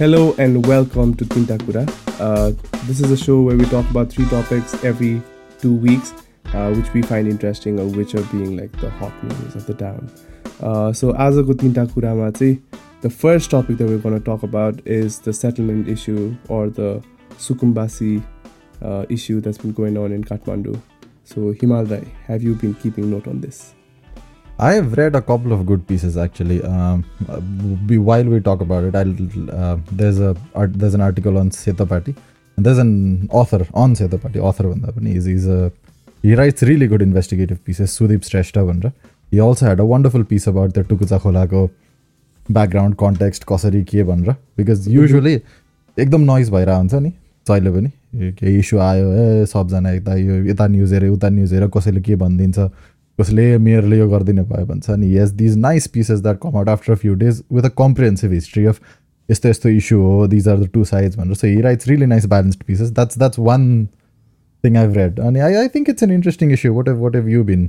[0.00, 1.88] Hello and welcome to Tintakura.
[2.20, 2.52] Uh,
[2.86, 5.22] this is a show where we talk about three topics every
[5.58, 6.12] two weeks,
[6.52, 9.74] uh, which we find interesting or which are being like the hot news of the
[9.74, 10.10] town.
[10.60, 12.58] Uh, so आजको तिनवटा कुरामा चाहिँ
[13.02, 17.02] the first topic that we're going to talk about is the settlement issue or the
[17.38, 18.22] Sukumbasi
[18.82, 20.80] uh, issue that's been going on in Kathmandu.
[21.24, 23.74] So Himal Rai, have you been keeping note on this?
[24.60, 26.62] I have read a couple of good pieces actually.
[26.64, 27.04] Um,
[27.86, 29.14] be, while we talk about it, I'll,
[29.50, 32.16] uh, there's a art, there's an article on Setapati,
[32.56, 34.40] and there's an author on Setapati.
[34.40, 35.72] Author भन्दा पनि he's, he's a
[36.22, 37.98] he writes really good investigative pieces.
[37.98, 38.92] Sudeep Shrestha भनेर.
[39.30, 41.68] He also had a wonderful piece about the Tukucha Kholako
[42.50, 45.32] background context कसरी के भनेर because usually
[45.98, 47.10] एकदम noise भइरहेको हुन्छ नि
[47.48, 47.90] जहिले पनि
[48.38, 52.16] केही इस्यु आयो ए सबजना यता यो यता न्युज हेऱ्यो उता न्युज हेऱ्यो कसैले के
[52.22, 52.58] भनिदिन्छ
[53.20, 56.94] कसैले मेयरले यो गरिदिनु भयो भन्छ नि yes these nice pieces that come out after
[56.94, 58.80] few days with a comprehensive history of
[59.28, 62.26] यस्तो यस्तो इस्यु हो these are the two sides भनेर so he writes really nice
[62.26, 63.64] balanced pieces that's that's one
[64.64, 67.28] thing I've read अनि I I think it's an interesting issue what have what have
[67.28, 67.68] you been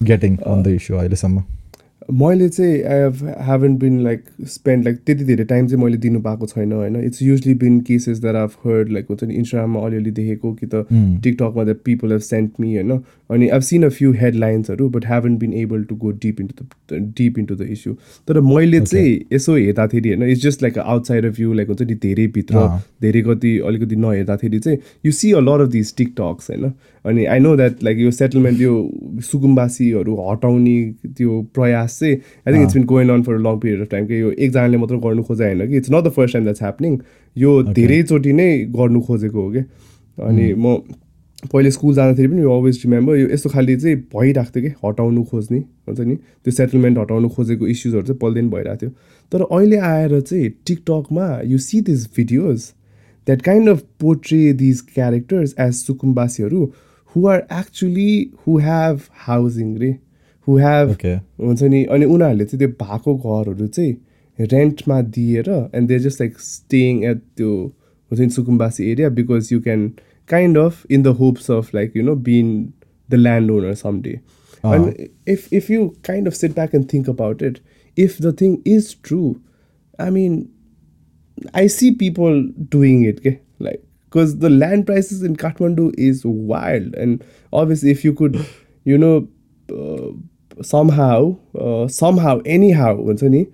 [0.00, 1.42] getting on the issue अहिलेसम्म
[2.09, 6.21] मैले चाहिँ I have haven't been like spend like त्यति धेरै time चाहिँ मैले दिनु
[6.21, 10.11] पाएको छैन होइन। It's usually been cases that I've heard like हुन्छ नि इन्स्टाग्राममा अलिअलि
[10.11, 10.85] देखेको कि त
[11.23, 12.91] टिकटकमा the people have sent me होइन।
[13.29, 17.01] अनि I've seen a few हेडलाइन्सहरू but haven't been able to go deep into the
[17.17, 17.93] deep into the issue
[18.27, 21.95] तर मैले चाहिँ यसो हेर्दाखेरि होइन it's just like outside of you like हुन्छ नि
[22.03, 22.67] धेरै भित्र
[23.01, 26.73] धेरै कति अलिकति नहेर्दाखेरि चाहिँ you see a lot of this TikToks होइन।
[27.05, 28.73] अनि आई नो द्याट लाइक यो सेटलमेन्ट यो
[29.25, 30.75] सुकुम्बासीहरू हटाउने
[31.17, 34.19] त्यो प्रयास चाहिँ I think it's been going on for long period of time कि
[34.21, 36.97] यो एकजनाले मात्र गर्नु खोजे होइन कि it's not the first time that's happening
[37.35, 39.63] यो धेरैचोटि नै गर्नु खोजेको हो कि?
[40.17, 40.75] अनि म
[41.53, 45.23] पहिले स्कुल जाँदाखेरि पनि यो अलवेज रिमेम्बर यो यस्तो खालि चाहिँ भइरहेको थियो कि हटाउनु
[45.23, 46.15] खोज्ने हुन्छ नि?
[46.15, 48.91] त्यो सेटलमेन्ट हटाउनु खोजेको इस्युजहरू चाहिँ पल्दैन भइरहेको थियो
[49.31, 52.69] तर अहिले आएर चाहिँ टिकटकमा you see this videos
[53.27, 56.71] that kind of portray these characters as सुकुम्बासीहरू
[57.15, 58.13] who are actually
[58.47, 59.95] who have housing रे
[60.47, 60.95] हु हेभ
[61.41, 66.39] हुन्छ नि अनि उनीहरूले चाहिँ त्यो भएको घरहरू चाहिँ रेन्टमा दिएर and they just like
[66.39, 67.51] staying at त्यो
[68.11, 69.91] हुन्छ नि सुकुम्बासी area because you can
[70.31, 72.73] kind of in the hopes of like you know being
[73.09, 74.13] the landowner someday
[74.63, 74.73] uh-huh.
[74.75, 77.59] and if if you kind of sit back and think about it
[77.97, 79.41] if the thing is true
[79.99, 80.37] i mean
[81.53, 83.41] i see people doing it okay?
[83.59, 86.24] like because the land prices in kathmandu is
[86.54, 88.40] wild and obviously if you could
[88.84, 89.28] you know
[89.72, 90.08] uh,
[90.62, 93.44] somehow uh, somehow anyhow हुन्छ नि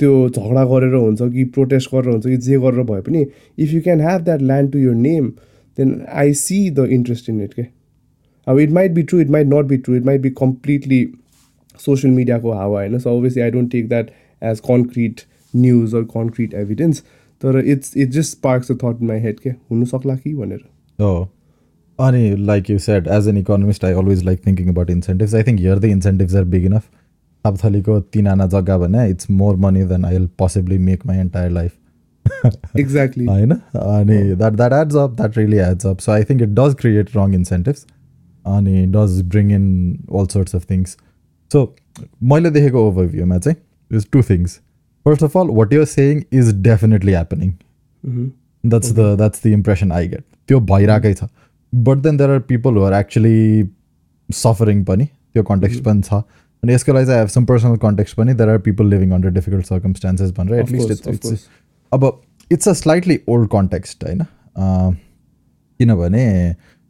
[0.00, 3.24] त्यो झगडा गरेर हुन्छ कि protest गरेर हुन्छ कि जे गरेर भए पनि
[3.64, 5.30] if you can have that land to your name
[5.80, 7.52] then I see the interest in it.
[7.52, 7.72] Okay?
[8.46, 11.14] Uh, it might be true, it might not be true, it might be completely
[11.76, 13.00] social media ko hawa.
[13.00, 17.02] So obviously I don't take that as concrete news or concrete evidence.
[17.45, 20.35] तर it's it just sparks a thought my head के हुनसक्ला कि?
[20.35, 20.59] भनेर।
[20.99, 21.29] हो
[21.99, 25.59] अनि like you said as an economist I always like thinking about incentives I think
[25.59, 26.83] here the incentives are big enough
[27.45, 31.51] थापथलीको तिन आना जग्गा भने it's more money than I will possibly make my entire
[31.51, 31.71] life
[32.77, 36.49] exactly होइन अनि that that adds up that really adds up so I think it
[36.49, 37.85] does create wrong incentives
[38.45, 39.67] अनि does bring in
[40.13, 40.97] all sorts of things
[41.51, 41.75] so
[42.23, 44.59] मैले देखेको ओभरभ्यूमा चाहिँ is two things
[45.05, 47.51] first of all what you're saying is definitely happening
[48.03, 51.29] that's the that's the impression I get त्यो भइरहेकै छ
[51.73, 53.37] but then there are people are actually
[54.29, 56.21] suffering पनि त्यो context पनि छ
[56.63, 59.65] अनि यसको लागि चाहिँ हेभ सम पर्सनल कन्टेक्स्ट पनि there are people living under difficult
[59.65, 61.47] circumstances भनेर एटलिस्ट इट्स इट्स
[61.91, 62.11] अब
[62.51, 64.23] it's a slightly old context होइन
[65.79, 66.25] किनभने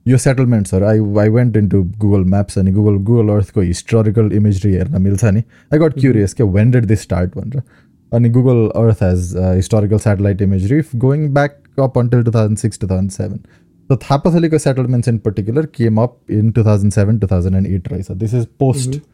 [0.06, 4.74] यो सेटलमेन्ट्सहरू I I went in to Google maps अनि गुगल गुगल अर्थको हिस्टोरिकल इमेजरी
[4.74, 5.40] हेर्न मिल्छ नि
[5.74, 7.62] आई गट क्युरियस के वेन डेड दिस स्टार्ट भनेर
[8.16, 13.46] and Google Earth has uh, historical satellite imagery going back up until 2006 2007.
[13.88, 18.06] So Thappathaliga settlements in particular came up in 2007 2008, right?
[18.06, 19.06] So this is post mm-hmm.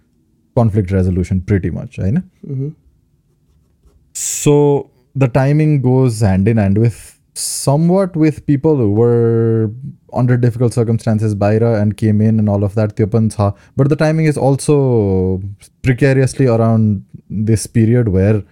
[0.56, 2.14] conflict resolution, pretty much, right?
[2.14, 2.70] Mm-hmm.
[4.14, 9.72] So the timing goes hand in hand with somewhat with people who were
[10.14, 13.54] under difficult circumstances byra, and came in and all of that Tha.
[13.76, 15.42] but the timing is also
[15.82, 18.44] precariously around this period where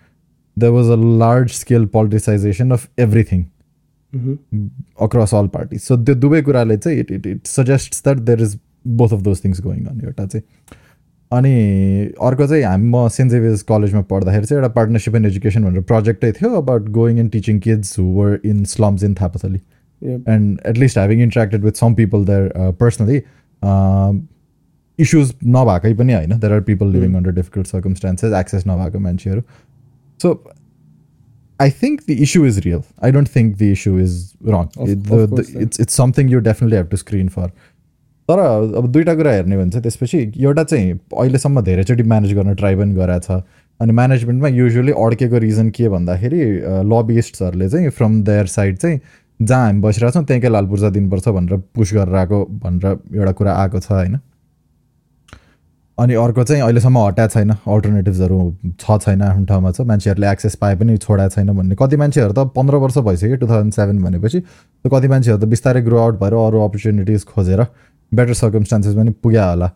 [0.59, 3.51] there was a large scale politicization of everything
[4.13, 4.67] mm-hmm.
[4.99, 9.13] across all parties so the dubai kurale it, it, it suggests that there is both
[9.13, 10.15] of those things going on here
[11.31, 11.53] अनि
[12.23, 16.31] अर्को चाहिँ हामी म saint Xavier's कलेजमा पढ्दाखेरि चाहिँ एउटा partnership in education भनेर प्रोजेक्टै
[16.33, 19.61] थियो about going and teaching kids who were in slums in Thapathali
[20.35, 23.21] and at least having interacted with some people there personally
[24.99, 29.43] issues नभएकै पनि होइन there are people living under difficult circumstances access नभएको मान्छेहरू
[30.22, 30.34] so
[31.60, 32.84] I think the issue is real.
[33.08, 34.14] I don't think the issue is
[34.52, 34.68] wrong.
[34.78, 35.64] Of- It- of the- course, the- yeah.
[35.66, 37.48] it's it's something you definitely have to screen for.
[38.30, 38.40] तर
[38.80, 40.18] अब दुइटा कुरा हेर्ने भने चाहिँ त्यसपछि
[40.48, 40.92] एउटा चाहिँ
[41.24, 43.42] अहिलेसम्म धेरैचोटि म्यानेज गर्न ट्राई पनि गराएको छ
[43.80, 46.42] अनि म्यानेजमेन्टमा युजली अड्केको रिजन के भन्दाखेरि
[46.94, 49.00] लबिस्टहरूले चाहिँ फ्रम देयर साइड चाहिँ
[49.40, 53.54] जहाँ हामी बसिरहेको छौँ त्यहीँकै लाल पूर्जा दिनुपर्छ भनेर पुस गरेर आएको भनेर एउटा कुरा
[53.64, 54.18] आएको छ होइन
[56.00, 58.40] अनि अर्को चाहिँ अहिलेसम्म हटाएको छैन। अल्टरनेटिभ्सहरू
[58.80, 62.48] छ छैन आफ्नो ठाउँमा छ। मान्छेहरूले एक्सेस पाए पनि छोडाएको छैन भन्ने। कति मान्छेहरू त
[62.56, 64.40] पन्ध्र वर्ष भइसक्यो टु थाउजन्ड सेभेन भनेपछि।
[64.86, 67.66] कति मान्छेहरू त बिस्तारै ग्रो आउट भएर अरू अपर्च्युनिटिज खोजेर
[68.12, 69.70] बेटर सर्कमस्टान्सेस पनि पुग्यो होला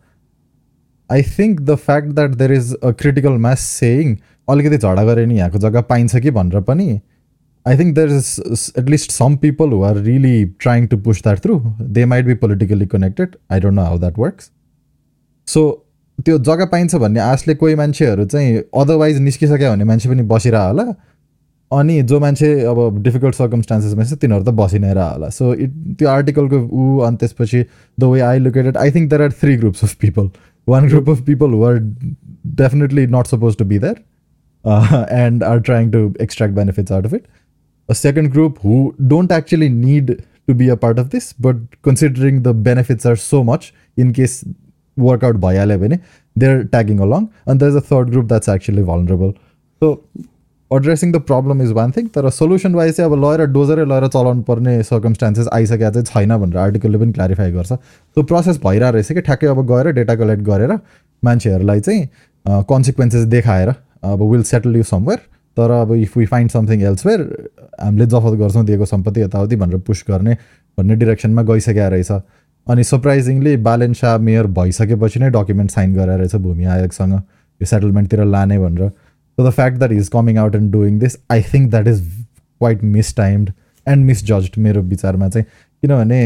[1.10, 4.16] I think the fact that there is a critical mass saying
[4.48, 6.88] अलिकति झगडा गरे नि यहाँको जग्गा पाइन्छ कि भनेर पनि
[7.66, 11.60] I think there is at least some people who are really trying to push that through
[11.98, 14.52] they might be politically connected I don't know how that works
[15.48, 15.64] so
[16.20, 20.86] त्यो जग्गा पाइन्छ भन्ने आशले कोही मान्छेहरू चाहिँ अदरवाइज निस्किसक्यो भने मान्छे पनि बसिरह होला।
[21.72, 25.72] अनि जो मान्छे अब डिफिकल्ट सर्कमस्टान्सेसमा छ तिनीहरू त बसि नै रह होला। सो इट
[26.00, 27.66] त्यो आर्टिकलको ऊ अनि त्यसपछि
[28.00, 30.30] the way I located I think there are three groups of people
[30.68, 31.80] one group of people who are
[32.64, 34.04] definitely not suppose to be there
[35.22, 37.28] and are trying to extract benefits out of it
[37.90, 38.76] a second group who
[39.12, 40.12] don't actually need
[40.50, 41.58] to be a part of this, but
[41.88, 43.66] considering the benefits are so much,
[43.98, 44.14] in
[44.98, 46.02] case workout bhayale bhane,
[46.36, 47.32] they're tagging along.
[47.46, 49.36] And there's a third group that's actually vulnerable.
[49.80, 50.02] So
[50.72, 54.42] addressing the problem is one thing तर solution wise चाहिँ अब लगेर डोजरै लगेर चलाउनु
[54.42, 59.22] पर्ने circumstances आइसकेको चाहिँ छैन भनेर आर्टिकलले पनि क्ल्यारिफाई गर्छ त्यो प्रोसेस भइरहेको रहेछ कि
[59.22, 60.80] ठ्याक्कै अब गएर डेटा कलेक्ट गरेर
[61.24, 62.08] मान्छेहरूलाई चाहिँ
[62.46, 63.70] कन्सिक्वेन्सेस देखाएर
[64.04, 65.20] अब विल सेटल यु समवेयर
[65.58, 67.22] तर अब if we find something elsewhere
[67.82, 70.34] हामीले जफत गर्छौँ दिएको सम्पत्ति यताउति भनेर पुस गर्ने
[70.78, 72.12] भन्ने डिरेक्सनमा गइसकेको रहेछ
[72.68, 78.24] अनि सरप्राइजिङली बालेन शाह मेयर भइसकेपछि नै डकुमेन्ट साइन गरेर रहेछ भूमि आयोगसँग यो सेटलमेन्टतिर
[78.26, 81.88] लाने भनेर। So the fact that is coming out and doing this I think that
[81.88, 82.02] is
[82.62, 83.52] quite mistimed
[83.88, 85.46] and misjudged मेरो विचारमा चाहिँ।
[85.84, 86.22] किनभने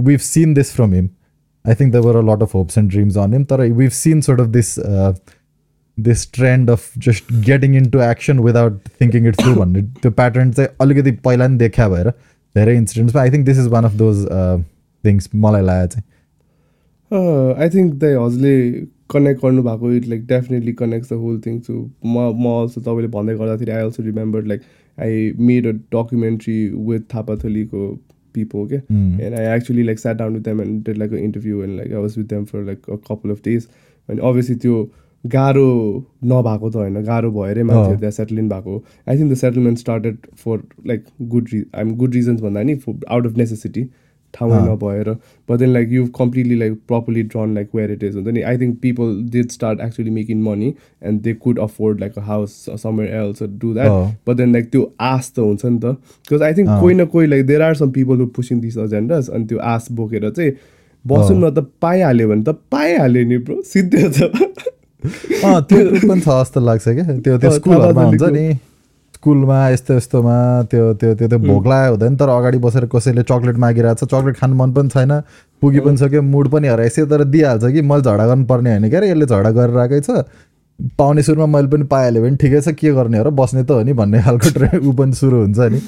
[0.00, 1.08] we've seen this from him
[1.64, 4.20] I think the were a lot of hopes and dreams on him तर we've seen
[4.20, 4.74] sort of this
[5.98, 10.50] this trend of just getting in to action without thinking it through भन्ने त्यो pattern
[10.52, 12.10] चाहिँ अलिकति पहिला नि देखा भएर
[12.54, 14.26] धेरै इन्सिडेन्ट्समा I think this is one of those
[15.04, 18.54] things मलाई लाग्यो चाहिँ। आई थिङ्क द हजुरले
[19.10, 23.34] कनेक्ट गर्नुभएको it like definitely connects the whole thing to म म अल्सो तपाईँले भन्दै
[23.44, 24.60] गर्दाखेरि I also remember like
[24.98, 26.58] I made a documentary
[26.90, 27.86] with थापाथलीको
[28.36, 28.78] people के
[29.26, 31.92] and I actually like sat down with them and did like an interview and like
[31.92, 33.68] I was with them for like a couple of days.
[34.08, 34.80] And obviously त्यो
[35.24, 35.68] गाह्रो
[36.32, 38.74] नभएको त होइन गाह्रो भएरै मान्छेहरू त्यहाँ सेटल भएको।
[39.08, 41.04] I think the settlement started for like
[41.34, 42.76] good re I'm good reasons भन्दा नि
[43.08, 43.84] आउट अफ नेसेसिटी
[44.36, 45.10] ठाउँै अँ। नभएर
[45.48, 48.58] but then like you completely like properly drawn like where it is हुन्छ नि I
[48.58, 53.14] think people did start actually making money and they could afford like a house somewhere
[53.22, 53.90] else do that.
[54.28, 57.26] But then like त्यो आस त हुन्छ नि त because I think. कोही न कोही
[57.26, 60.52] like there are some people who pushing this agendas अनि त्यो आस बोकेर चाहिँ
[61.04, 64.30] बसौँ न त पाइहाल्यो भने त पाइहाल्यो नि ब्रो सिधै छ
[65.06, 68.46] त्यो पनि छ जस्तो लाग्छ क्या त्यो स्कुलहरूमा हुन्छ। नि
[69.26, 70.38] स्कुलमा यस्तो यस्तोमा
[70.70, 74.36] त्यो त्यो त्यो त्यो भोक लागेको हुँदैन तर अगाडि बसेर कसैले चक्लेट मागिरहेको छ चक्लेट
[74.40, 75.12] खानु मन पनि छैन
[75.62, 79.08] पुगी पनि सक्यो मुड पनि हराइसक्यो तर दिइहाल्छ कि मैले झगडा गर्नुपर्ने होइन क्या अरे
[79.10, 80.22] यसले झगडा गरेर आएकै छ।
[80.98, 83.82] पाउने सुरुमा मैले पनि पाइहालेँ भने ठिकै छ के गर्ने हो र बस्ने त हो
[83.82, 85.80] नि भन्ने खालको ट्रे ऊ पनि सुरु हुन्छ नि।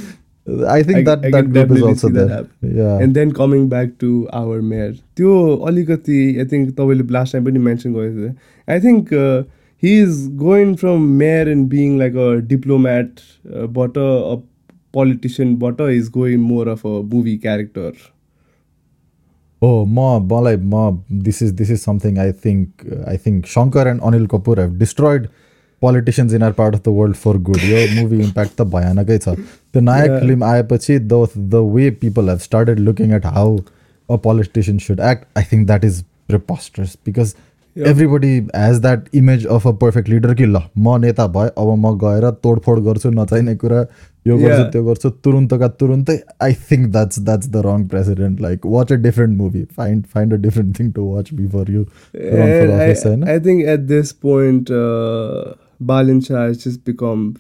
[0.74, 4.10] I think that that is also and then coming back to
[4.40, 5.34] our mayor त्यो
[5.70, 8.32] अलिकति आई थिङ्क तपाईँले लास्ट टाइम पनि मेन्सन गरेको थियो।
[8.68, 9.14] I think
[9.78, 13.22] he's going from mayor and being like a diplomat,
[13.54, 14.40] uh, but a,
[14.92, 17.92] politician, but is going more of a movie character.
[19.60, 20.60] Oh, mob, ma, like,
[21.10, 25.28] this is this is something I think I think Shankar and Anil Kapoor have destroyed
[25.80, 27.62] politicians in our part of the world for good.
[27.62, 29.34] Your movie impact the bhayanakai cha.
[29.72, 30.20] The Nayak yeah.
[30.20, 31.20] film aayepachi the
[31.56, 33.58] the way people have started looking at how
[34.08, 37.34] a politician should act, I think that is preposterous because
[37.86, 41.98] everybody has that image of a perfect leader कि ल म नेता भए अब म
[41.98, 43.86] गएर तोडफोड गर्छु नचाहिने कुरा
[44.26, 44.62] यो गर्छु.
[44.70, 49.38] त्यो गर्छु तुरुन्तका तुरुन्तै। I think that's that's the wrong president like watch a different
[49.38, 51.82] movie find find a different thing to watch before you
[52.14, 57.36] run for office होइन I think at this point, uh, Balin Shah has just become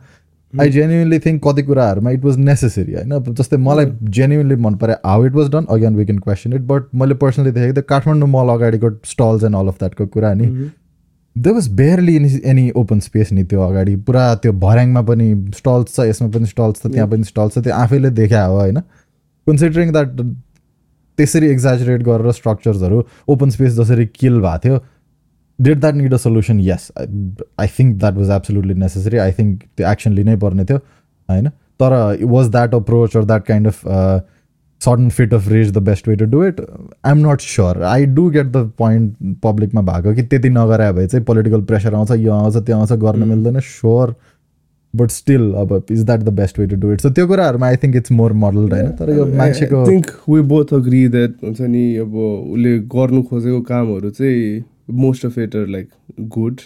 [0.61, 5.25] I genuinely think कति कुराहरूमा it was necessary होइन जस्तै मलाई genuinely मन पऱ्यो how
[5.25, 8.49] it was done again we can question it but मैले personally देखेको थिएँ काठमाडौँ मल
[8.49, 10.69] अगाडिको स्टल्स एन्ड अल अफ द्याटको कुरा नि
[11.37, 15.99] they was barely any open space नि त्यो अगाडि पुरा त्यो भर्याङमा पनि स्टल्स छ
[15.99, 18.81] यसमा पनि स्टल्स छ त्यहाँ पनि स्टल्स छ त्यो आफैले देखा हो होइन
[19.47, 20.21] कन्सिडरिङ द्याट
[21.17, 24.79] त्यसरी एक्जाजुरेट गरेर स्ट्रक्चर्सहरू ओपन स्पेस जसरी किल भएको थियो
[25.59, 29.91] did that need a solution yes I think that was absolutely necessary I think त्यो
[29.91, 30.77] एक्सन लिनै पर्ने थियो
[31.29, 31.93] होइन तर
[32.27, 33.81] was that approach or that kind of
[34.81, 38.05] sudden fit of rage the best way to do it I am not sure I
[38.15, 42.33] do get the point पब्लिकमा भएको कि त्यति नगरायो भए चाहिँ पोलिटिकल प्रेसर आउँछ यो
[42.33, 43.27] आउँछ त्यो आउँछ गर्न.
[43.27, 44.15] मिल्दैन स्योर
[44.99, 47.75] बट स्टिल अब is that the best way to do it so त्यो कुराहरूमा I
[47.83, 51.83] think it's more model होइन तर यो मान्छेको think we both agree that हुन्छ नि
[51.97, 54.63] अब उसले गर्नु खोजेको कामहरू चाहिँ
[55.05, 55.89] most of it are like
[56.37, 56.65] good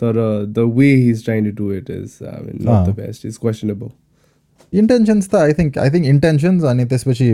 [0.00, 3.26] तर the way he is trying to do it is I mean not the best
[3.26, 3.90] is questionable
[4.72, 7.28] intentions त I think I think intentions अनि त्यसपछि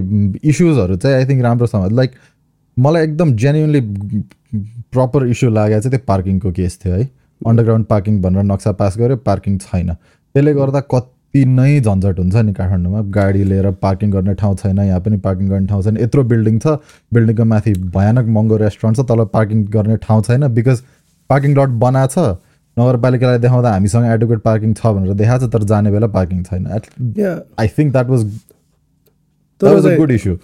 [0.45, 2.11] इस्युजहरू चाहिँ आई थिङ्क राम्रोसँग लाइक
[2.77, 3.81] मलाई एकदम genuinely
[4.93, 7.09] proper issue लागेको चाहिँ त्यो पार्किङको केस थियो है।
[7.47, 9.91] अन्डरग्राउन्ड पार्किङ भनेर नक्सा पास गर्यो पार्किङ छैन।
[10.39, 15.01] त्यसले गर्दा कति नै झन्झट हुन्छ नि काठमाडौँमा। गाडी लिएर पार्किङ गर्ने ठाउँ छैन यहाँ
[15.03, 16.79] पनि पार्किङ गर्ने ठाउँ छैन। यत्रो बिल्डिङ छ
[17.15, 20.83] बिल्डिङको माथि भयानक महँगो रेस्टुरेन्ट छ तल पार्किङ गर्ने ठाउँ छैन बिकज
[21.31, 22.37] पार्किङ लट बनाएको छ।
[22.79, 26.67] नगरपालिकालाई देखाउँदा हामीसँग एडुकेट पार्किङ छ भनेर देखाएको छ तर जाने बेला पार्किङ छैन।
[27.19, 28.25] Yeah I think that was
[29.63, 30.37] was a good issue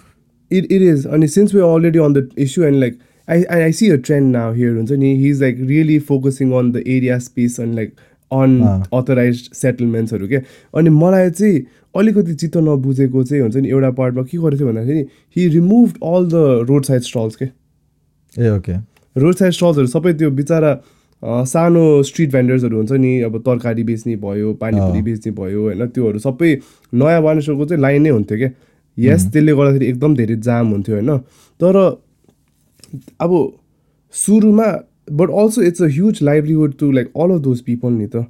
[0.51, 1.05] it is.
[1.05, 4.31] And since we're already on the issue, and like, I, I, I see a trend
[4.31, 4.73] now here.
[4.75, 10.13] हुन्छ नि, He's like really focusing on the area space and like on authorized settlements
[10.13, 10.39] हरू क्या
[10.77, 11.65] अनि मलाई चाहिँ
[11.95, 15.05] अलिकति चित्त नबुझेको चाहिँ हुन्छ नि एउटा पार्टमा के गरेको थियो भन्दाखेरि
[15.35, 17.45] he remove all the road side stalls के?
[17.45, 18.73] ए ओके।
[19.15, 20.71] रोड साइड स्टल्सहरू सबै त्यो बिचरा
[21.23, 25.87] सानो स्ट्रिट भेन्डर्सहरू हुन्छ नि अब तरकारी बेच्ने भयो पानीपुरी बेच्ने भयो होइन?
[25.87, 26.49] त्योहरू सबै
[26.93, 28.49] नयाँ वानेश्वरको चाहिँ लाइन नै हुन्थ्यो क्या
[28.97, 31.17] यस त्यसले गर्दाखेरि एकदम धेरै जाम हुन्थ्यो होइन?
[31.59, 31.75] तर
[33.19, 33.31] अब
[34.13, 34.67] सुरुमा
[35.07, 38.25] but also it's a huge livelihood to like all of those people नि त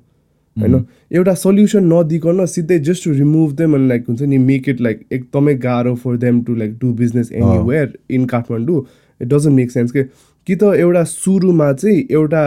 [0.58, 4.82] होइन एउटा सल्युसन नदिकन सिधै जस्ट टु रिमुभ देम अनि लाइक हुन्छ नि मेक इट
[4.82, 8.84] लाइक एकदमै गाह्रो for them to like do business anywhere in Kathmandu
[9.22, 12.46] it doesn't make sense के कि त एउटा सुरुमा चाहिँ एउटा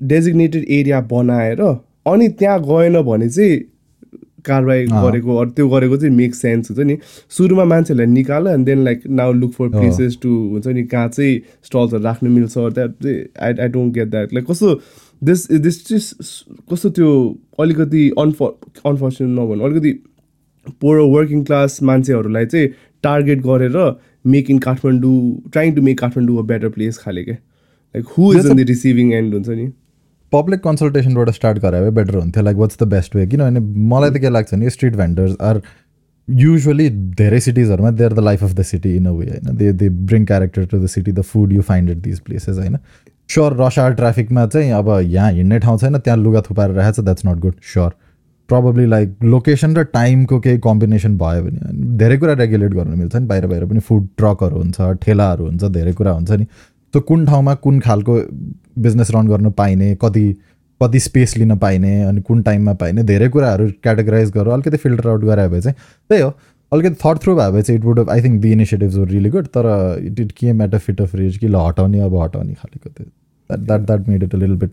[0.00, 3.58] डेजिग्नेटेड एरिया बनाएर अनि त्यहाँ गएन भने चाहिँ
[4.44, 6.96] कारवाही गरेको अरू त्यो गरेको चाहिँ मेक सेन्स हुन्छ नि।
[7.36, 11.40] सुरुमा मान्छेहरूलाई निकाल and then like now look for places to हुन्छ नि कहाँ चाहिँ
[11.64, 14.74] स्टल्सहरू राख्नु मिल्छ that I I don't get that like कस्तो
[15.22, 17.10] दिस दिस चाहिँ कस्तो त्यो
[17.60, 19.92] अलिकति अनफर अनफर्चुनेट नभन्नु अलिकति
[20.80, 22.68] पोर वर्किङ क्लास मान्छेहरूलाई चाहिँ
[23.04, 23.78] टार्गेट गरेर
[24.32, 25.20] make in Kathmandu
[25.52, 29.12] trying to make Kathmandu a better place खाले क्या like who is in the receiving
[29.14, 29.66] end हुन्छ नि।
[30.32, 32.42] पब्लिक कन्सल्टेसनबाट स्टार्ट गरायो बेटर हुन्थ्यो.
[32.42, 33.60] Like what's the best way किनभने
[33.94, 35.60] मलाई त के लाग्छ भने स्ट्रिट भेन्डर्स आर
[36.28, 39.56] युजली धेरै सिटिजहरूमा they are the life of the city in a way होइन?
[39.56, 42.76] They they bring character to the city the food you find at these places होइन?
[43.30, 47.04] Sure rush hour ट्राफिकमा चाहिँ अब यहाँ हिँड्ने ठाउँ छैन त्यहाँ लुगा थुपाएर राखेको छ
[47.04, 47.90] that's not good sure
[48.48, 53.26] probably like location र टाइमको केही कम्बिनेसन भयो भने धेरै कुरा रेगुलेट गर्नु मिल्छ नि।
[53.26, 56.46] बाहिर बाहिर पनि फुड ट्रकहरू हुन्छ ठेलाहरू हुन्छ धेरै कुरा हुन्छ नि।
[56.92, 58.18] त्यो कुन ठाउँमा कुन खालको
[58.78, 60.32] बिजनेस रन गर्न पाइने कति
[60.80, 65.24] कति स्पेस लिन पाइने अनि कुन टाइममा पाइने धेरै कुराहरू क्याटेगराइज गरेर अलिकति फिल्टर आउट
[65.24, 65.76] गरायो भने चाहिँ
[66.10, 66.32] त्यही हो।
[66.72, 69.66] अलिकति थर्ड थ्रु भने चाहिँ it would I think the initiatives were really good तर
[70.06, 73.04] it it came at a fit of rage कि ल हटाउने अब हटाउने खालेको त्यो।
[73.04, 74.70] That that that made it a little bit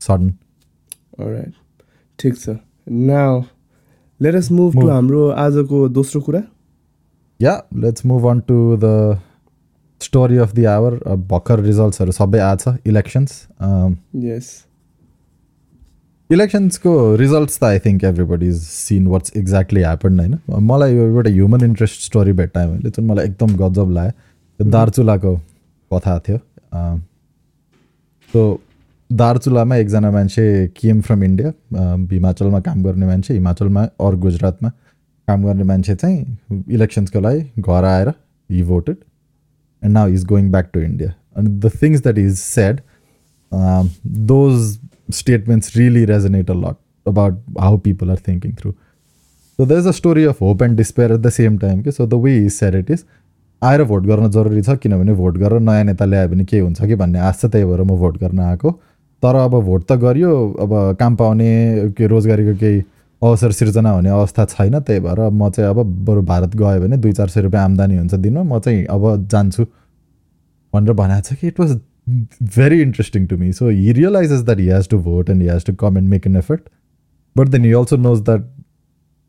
[0.00, 0.32] sudden
[2.18, 2.56] ठिक छ।
[2.88, 3.42] Now
[4.20, 6.42] let us move to हाम्रो आजको दोस्रो कुरा।
[7.40, 9.18] Yeah let's move on to the
[10.00, 10.94] story of the hour
[11.30, 13.46] भर्खर रिजल्ट्सहरू सबै आएको छ इलेक्सन्स
[14.24, 14.54] यस
[16.30, 20.38] इलेक्सन्सको रिजल्ट्स त I think everybody is seen what's exactly happen होइन?
[20.70, 24.12] मलाई यो एउटा ह्युमन इन्ट्रेस्ट स्टोरी भेट्टाएँ मैले जुन मलाई एकदम गजब लाग्यो।
[24.58, 25.34] त्यो दार्चुलाको
[25.90, 26.38] कथा थियो।
[28.32, 28.42] सो
[29.10, 30.44] दार्चुलामा एकजना मान्छे
[30.76, 31.50] केम फ्रम इन्डिया
[32.12, 34.70] हिमाचलमा काम गर्ने मान्छे हिमाचलमा अरू गुजरातमा
[35.28, 38.96] काम गर्ने मान्छे चाहिँ इलेक्सन्सको लागि घर आएर he voted
[39.81, 42.81] And now is going back to India अनि the things that is said
[44.31, 44.77] those
[45.11, 48.75] statements really resonate a lot about how people are thinking through.
[49.59, 51.79] So there's a story of hope and despair at the same time.
[51.81, 51.91] Okay?
[51.91, 53.05] So the way he said it is,
[53.61, 56.95] आएर vote गर्न जरुरी छ किनभने vote गरेर नयाँ नेता ल्यायो भने के हुन्छ कि
[57.01, 58.71] भन्ने आश छ त्यही भएर म भोट गर्न आएको
[59.23, 60.31] तर अब भोट त गरियो
[60.65, 61.49] अब काम पाउने
[61.97, 62.81] के रोजगारीको केही
[63.22, 67.12] अवसर सिर्जना हुने अवस्था छैन त्यही भएर म चाहिँ अब बरु भारत गयो भने दुई
[67.12, 69.64] चार सय रुपियाँ आम्दानी हुन्छ दिनमा म चाहिँ अब जान्छु
[70.74, 73.52] भनेर भनेको छ कि it was me.
[73.52, 76.26] So he realizes that he has to vote and he has to come and make
[76.26, 76.68] an effort.
[77.34, 78.44] But then he also knows that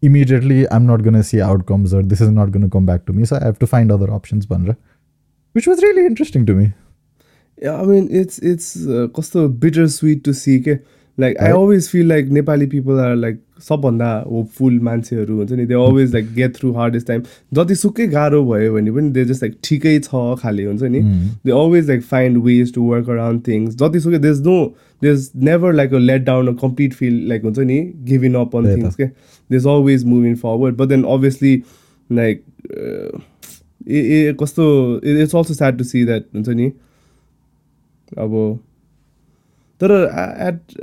[0.02, 3.06] immediately I'm not going to see outcomes or this is not going to come back
[3.08, 3.26] to me.
[3.26, 4.78] So I have to find other options, Bandra.
[5.54, 6.74] Which was really interesting to me.
[7.60, 10.78] Yeah, I mean, it's it's uh, कस्तो bitter sweet to see के
[11.18, 11.56] like I Right.
[11.60, 15.66] always feel like Nepali people are like सबभन्दा hopeful मान्छेहरू हुन्छ नि.
[15.66, 17.22] They always like get through hardest time
[17.54, 21.02] जतिसुकै गाह्रो भयो भने पनि दे जस्ट लाइक ठिकै छ खाले हुन्छ नि.
[21.46, 24.58] They always like find ways to work around things जतिसुकै there's no
[25.02, 27.80] there's never like a let down a complete feel like हुन्छ नि
[28.12, 29.06] गिभिङ अप अन। थिङ्स के
[29.50, 31.56] they're always moving forward but then obviously
[32.10, 32.44] like
[33.88, 34.70] ए ए कस्तो
[35.04, 36.72] it's also sad to see that हुन्छ नि
[38.18, 38.40] अब
[39.82, 39.92] तर
[40.48, 40.82] at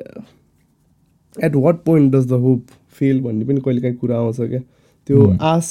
[1.44, 2.66] at what point does the hope
[2.98, 4.60] fail भन्ने पनि कहिले काहीँ कुरा आउँछ क्या?
[5.08, 5.68] त्यो आस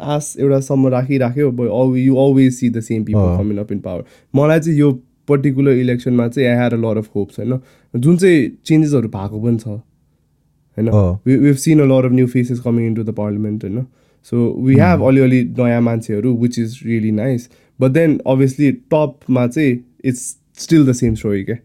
[0.00, 3.38] आस एउटासम्म राखिराख्यो you always see the same people uh.
[3.38, 4.92] Coming up in power मलाई चाहिँ यो
[5.28, 7.58] पर्टिकुलर इलेक्सनमा चाहिँ I had a lot of hopes होइन?
[7.94, 10.88] जुन चाहिँ चेन्जेसहरू भएको पनि छ होइन?
[10.88, 13.86] अँ। we've seen a lot of new faces coming into the parliament होइन?
[14.22, 14.36] So
[14.66, 17.48] we have अलिअलि नयाँ मान्छेहरू which is really nice.
[17.80, 19.78] But then obviously टपमा चाहिँ
[20.10, 20.24] it's
[20.64, 21.56] still the same story क्या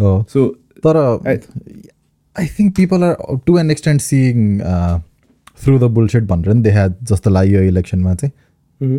[0.00, 0.48] so
[0.86, 0.96] तर
[2.36, 4.58] I think people are to an extent seeing
[5.64, 8.32] through the bullshit भनेर नि देखा जस्तो लाग्यो यो इलेक्सनमा चाहिँ.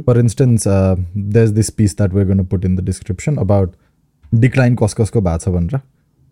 [0.02, 3.76] For instance there is this piece that where गर्न put in the description about
[4.36, 5.80] decline कस कसको भएको छ भनेर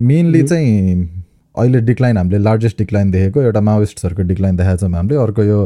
[0.02, 1.10] मेनली चाहिँ
[1.58, 5.60] अहिले डिक्लाइन हामीले लार्जेस्ट डिक्लाइन देखेको एउटा माओइस्टहरूको डिक्लाइन देखाएको छौँ हामीले अर्को यो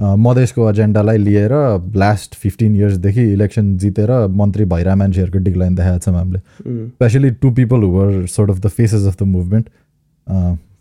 [0.00, 1.52] मधेसको एजेन्डालाई लिएर
[1.96, 6.40] लास्ट फिफ्टिन इयर्सदेखि इलेक्सन जितेर मन्त्री भइरह मान्छेहरूको डिक्लाइन देखाएको छौँ हामीले
[6.88, 9.68] especially to people were sort of the faces of the movement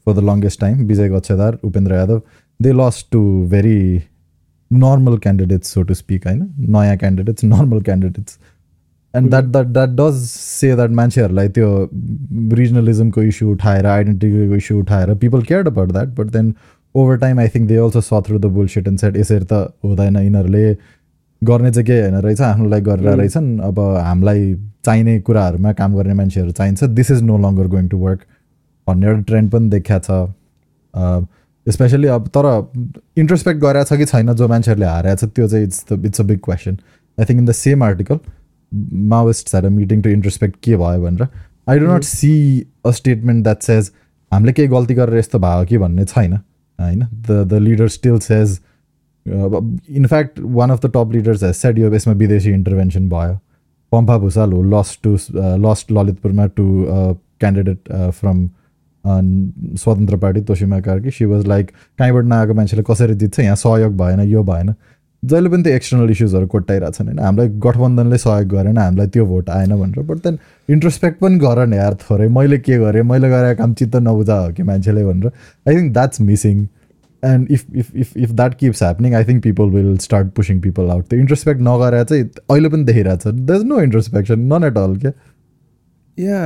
[0.07, 2.21] for the longest time Vijay Gachhadar Upendra Yadav
[2.59, 3.79] they lost to very
[4.71, 6.47] normal candidates so to speak होइन?
[6.69, 8.37] नयाँ candidates normal candidates
[9.13, 11.67] and that that that does say that मान्छेहरूलाई त्यो
[12.55, 16.53] रिजनलिजमको issue उठाएर आइडेन्टिटीको issue उठाएर people care about that but then
[16.95, 20.17] over time I think they also saw through the bullshit and set यसरी त हुँदैन
[20.17, 20.63] यिनीहरूले
[21.41, 23.15] गर्ने चाहिँ केही होइन रहेछ आफ्नोलाई गरेर.
[23.15, 24.53] रहेछन् अब हामीलाई
[24.85, 28.21] चाहिने कुराहरूमा काम गर्ने मान्छेहरू चाहिन्छ this is no longer going to work
[28.87, 30.21] भन्ने एउटा ट्रेन्ड पनि देखिया छ
[31.67, 32.45] स्पेसली अब तर
[33.17, 36.23] इन्ट्रोस्पेक्ट गरेको छ कि छैन जो मान्छेहरूले हारेको छ त्यो चाहिँ it's the it's a
[36.23, 36.77] big question
[37.17, 38.19] I think in the same article
[39.11, 41.27] Maoist had a meeting to introspect के भयो भनेर
[41.67, 42.33] I do not see
[42.85, 43.91] a statement that says
[44.31, 46.39] हामीले केही गल्ती गरेर यस्तो भयो कि भन्ने छैन
[46.78, 48.58] होइन the the leader still says
[49.26, 53.38] in fact one of the top leaders has said यो यसमा विदेशी इन्टरभेन्सन भयो
[53.92, 55.16] पम्फा भुषाल हो lost to
[55.62, 56.66] lost ललितपुरमा to
[57.40, 58.48] candidate from
[59.04, 64.20] Swatantra party Toshima Karki she was like कहीँबाट नआएको मान्छेले कसरी जित्छ यहाँ सहयोग भएन
[64.28, 64.74] यो भएन
[65.23, 67.19] जहिले पनि त्यो एक्सटर्नल इस्युजहरू कोट्याइरहेछन् होइन?
[67.19, 70.37] हामीलाई गठबन्धनले सहयोग गरेन हामीलाई त्यो भोट आएन भनेर बट देन
[70.69, 73.03] इन्ट्रोस्पेक्ट पनि गर न यार थोरै। मैले के गरेँ?
[73.03, 75.31] मैले गरेको काम चित्त नबुझा हो कि मान्छेले भनेर।
[75.67, 76.67] I think that's missing
[77.23, 80.89] and if if if if that keeps happening I think people will start pushing people
[80.91, 84.77] out त्यो इन्ट्रोस्पेक्ट नगरेर चाहिँ अहिले पनि देखिरहेको छ। The is no introspection none at
[84.77, 85.11] all क्या?
[86.17, 86.39] या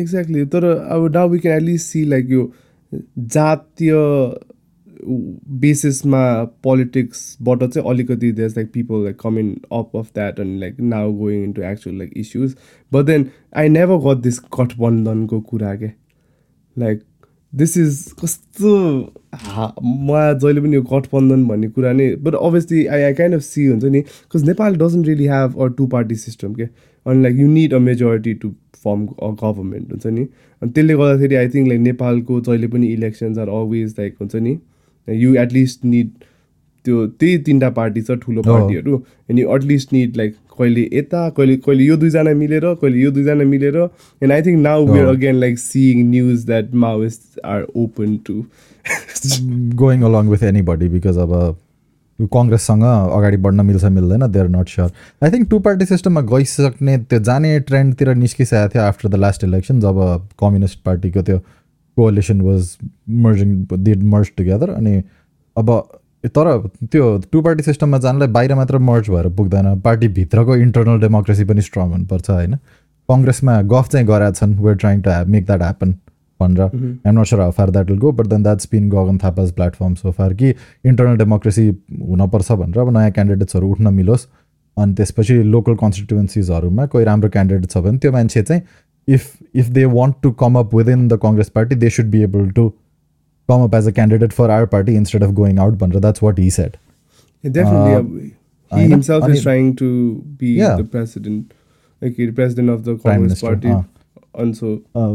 [0.00, 2.50] एक्ज्याक्टली तर अब now we can at least see like यो
[3.18, 3.92] जातीय
[5.60, 6.22] बेसिसमा
[6.62, 11.44] पोलिटिक्सबाट चाहिँ अलिकति there's like people like coming up of that and like now going
[11.44, 12.56] into actual like issues
[12.92, 15.90] but then I never got this गठबन्धनको कुरा के
[16.78, 17.02] लाइक
[17.54, 18.76] दिस इज कस्तो
[19.80, 23.66] मलाई जहिले पनि यो गठबन्धन भन्ने कुरा नै but obviously I I kind of see
[23.66, 26.62] हुन्छ नि because Nepal doesn't really have a two party system के
[27.06, 28.52] अनि like you need a majority to
[28.84, 30.26] form a government हुन्छ नि.
[30.62, 34.58] अनि त्यसले गर्दाखेरि आई थिङ्क लाइक नेपालको जहिले पनि इलेक्सन्स आर अलवेज लाइक हुन्छ नि
[35.08, 36.08] यु एटलिस्ट निड
[36.84, 38.96] त्यो त्यही तिनवटा पार्टी छ ठुलो। पार्टीहरू
[39.30, 43.76] अनि एटलिस्ट निड लाइक कहिले यता कहिले कहिले यो दुईजना मिलेर कहिले यो दुईजना मिलेर
[43.76, 45.06] and I think now we're.
[45.06, 48.42] Again like seeing news that Maoist are open to
[49.84, 51.34] going along with anybody because अब
[52.32, 54.90] कङ्ग्रेससँग अगाडि बढ्न मिल्छ मिल्दैन they are not sure
[55.24, 59.80] I think two party सिस्टममा गइसक्ने त्यो जाने ट्रेन्डतिर निस्किसकेको थियो आफ्टर द लास्ट इलेक्सन
[59.80, 60.00] जब
[60.40, 61.38] कम्युनिस्ट पार्टीको त्यो
[61.98, 62.76] coalition was
[63.26, 65.02] merging did merge together अनि
[65.56, 65.70] अब
[66.26, 66.48] तर
[66.82, 71.90] त्यो टु पार्टी सिस्टममा जानलाई बाहिर मात्र मर्ज भएर पुग्दैन पार्टीभित्रको इन्टरनल डेमोक्रेसी पनि स्ट्रङ
[71.90, 72.56] हुनुपर्छ होइन?
[73.08, 75.94] कङ्ग्रेसमा गफ चाहिँ गराएको छन् we're trying to make that happen
[76.40, 79.52] भनेर। I'm not sure how far that will go but then that's been Gagan Thapa's
[79.52, 80.48] platform so far कि
[80.84, 81.66] इन्टरनल डेमोक्रेसी
[82.02, 84.26] हुनपर्छ भनेर अब नयाँ क्यान्डिडेट्सहरू उठ्न मिलोस्।
[84.76, 88.62] अनि त्यसपछि लोकल कन्स्टिट्युन्सिजहरूमा कोही राम्रो क्यान्डिडेट छ भने त्यो मान्छे चाहिँ
[89.07, 92.49] If if they want to come up within the Congress party they should be able
[92.59, 92.69] to
[93.49, 96.39] come up as a candidate for our party instead of going out भनेर that's what
[96.39, 96.77] he said
[97.43, 98.91] Definitely, Uh, uh, I he know.
[98.91, 99.87] himself I is mean- trying to
[100.41, 100.75] be Yeah.
[100.77, 101.49] the president,
[102.01, 103.73] like the president of the Prime Congress Minister, party.
[103.73, 104.43] uh.
[104.43, 104.69] And so,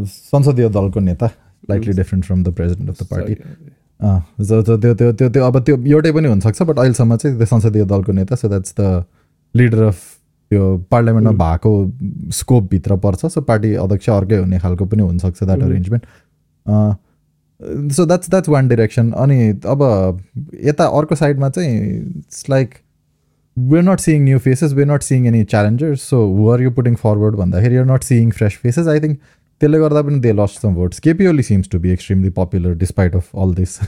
[0.08, 1.30] संसदीय दलको नेता
[1.70, 1.96] likely Mm.
[1.96, 4.20] Different from the president of the party sorry.
[4.50, 7.46] जो जो त्यो त्यो त्यो त्यो अब त्यो एउटै पनि हुनसक्छ बट अहिलेसम्म चाहिँ त्यो
[7.54, 9.04] संसदीय दलको नेता so that's the
[9.54, 10.04] leader of
[10.51, 11.71] त्यो पार्लियामेन्टमा भएको
[12.31, 16.05] स्कोपभित्र पर्छ सो पार्टी अध्यक्ष अर्कै हुने खालको पनि हुनसक्छ that arrangement
[17.93, 19.83] so that's that's one direction अनि अब
[20.63, 22.73] यता अर्को साइडमा चाहिँ it's like
[23.59, 26.95] we're not seeing you faces we're not seeing any challenges so who are you putting
[26.95, 29.19] forward भन्दाखेरि you're not seeing fresh faces I think
[29.59, 33.15] त्यसले गर्दा पनि they lost some votes KP Oli seems to be extremely popular despite
[33.15, 33.79] of all this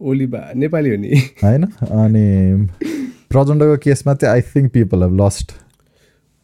[0.00, 1.64] Oli बा नेपाली हो नि। होइन?
[1.64, 3.03] अनि
[3.34, 5.52] प्रचण्डको केसमा चाहिँ I think people have lost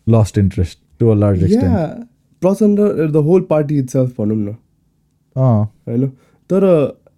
[0.07, 2.07] lost interest to a large extent
[2.43, 2.81] Prachanda
[3.13, 4.57] the whole party itself भनौँ न
[5.37, 6.09] होइन
[6.51, 6.65] तर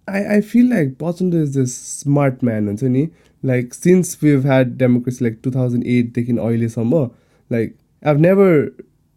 [0.07, 3.07] I I feel like Prachanda is the smart man हुन्छ नि
[3.43, 7.03] like since we have had democracy like two thousand एटदेखि अहिलेसम्म
[7.51, 8.59] like I never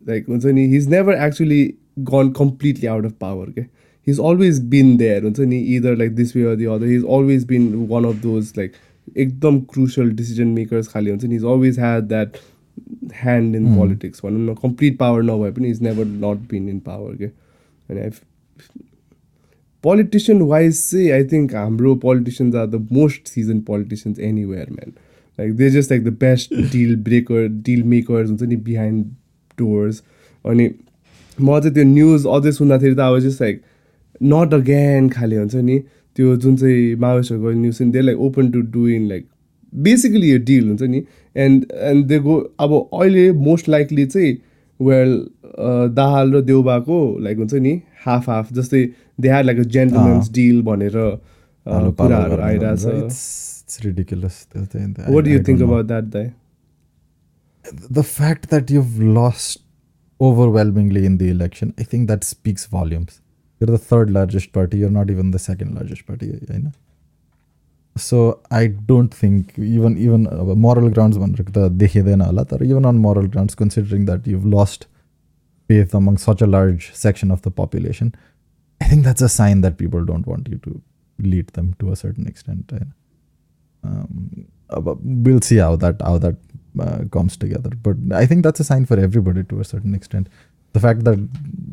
[0.06, 1.62] like हुन्छ नि he's never actually
[2.10, 3.60] gone completely out of power के
[4.06, 7.44] हिज अलवेज बिन देयर हुन्छ नि either like this way or the other he's always
[7.46, 8.72] been one of those like
[9.16, 11.34] एकदम crucial decision makers खालि हुन्छ नि.
[11.34, 12.36] He's always had that
[13.22, 17.16] hand in politics भनौँ न complete power नभए पनि is never not been in power
[17.16, 18.10] के अनि I
[19.84, 24.94] politician wise say i think ambro politicians are the most seasoned politicians anywhere man.
[25.38, 29.04] Like they're just like the best deal breaker deal makers हुन्छ नि behind
[29.58, 30.02] डोर्स
[30.44, 30.68] अनि
[31.40, 33.62] म चाहिँ त्यो news अझै सुन्दाखेरि त अब जस्ट लाइक
[34.22, 35.78] नट अगेन खाले हुन्छ नि।
[36.16, 39.26] त्यो जुन चाहिँ माओइस्टहरूको news they like open to do in like
[39.74, 41.02] basically यो डिल हुन्छ नि।
[41.36, 44.32] एन्ड एन्ड दे गो अब अहिले मोस्ट लाइकली चाहिँ
[44.80, 45.10] वेल
[45.94, 48.82] दाहाल र देउबाको लाइक हुन्छ नि हाफ हाफ जस्तै
[49.20, 49.62] they had like a.
[49.76, 50.96] Gentleman's deal भनेर।
[51.66, 52.82] कुराहरू आइरहेछ
[55.10, 56.30] what you think about that दाइ
[57.90, 59.62] the fact that you've lost
[60.20, 63.16] overwhelmingly in the election, I think that speaks volumes.
[63.58, 66.72] You're the third largest party, you're not even the second largest party, I know.
[67.96, 74.26] So I don't think even even uh, moral grounds even on moral grounds, considering that
[74.26, 74.86] you've lost
[75.66, 78.14] faith among such a large section of the population,
[78.80, 80.82] I think that's a sign that people don't want you to
[81.18, 82.70] lead them to a certain extent.
[83.82, 86.36] Um, uh, we'll see how that how that
[86.78, 87.70] uh, comes together.
[87.70, 90.28] But I think that's a sign for everybody to a certain extent
[90.76, 91.18] the fact that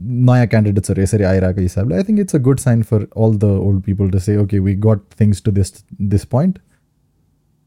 [0.05, 3.47] Naya candidates are Esari Airaka Isabla, I think it's a good sign for all the
[3.47, 6.59] old people to say, okay, we got things to this this point.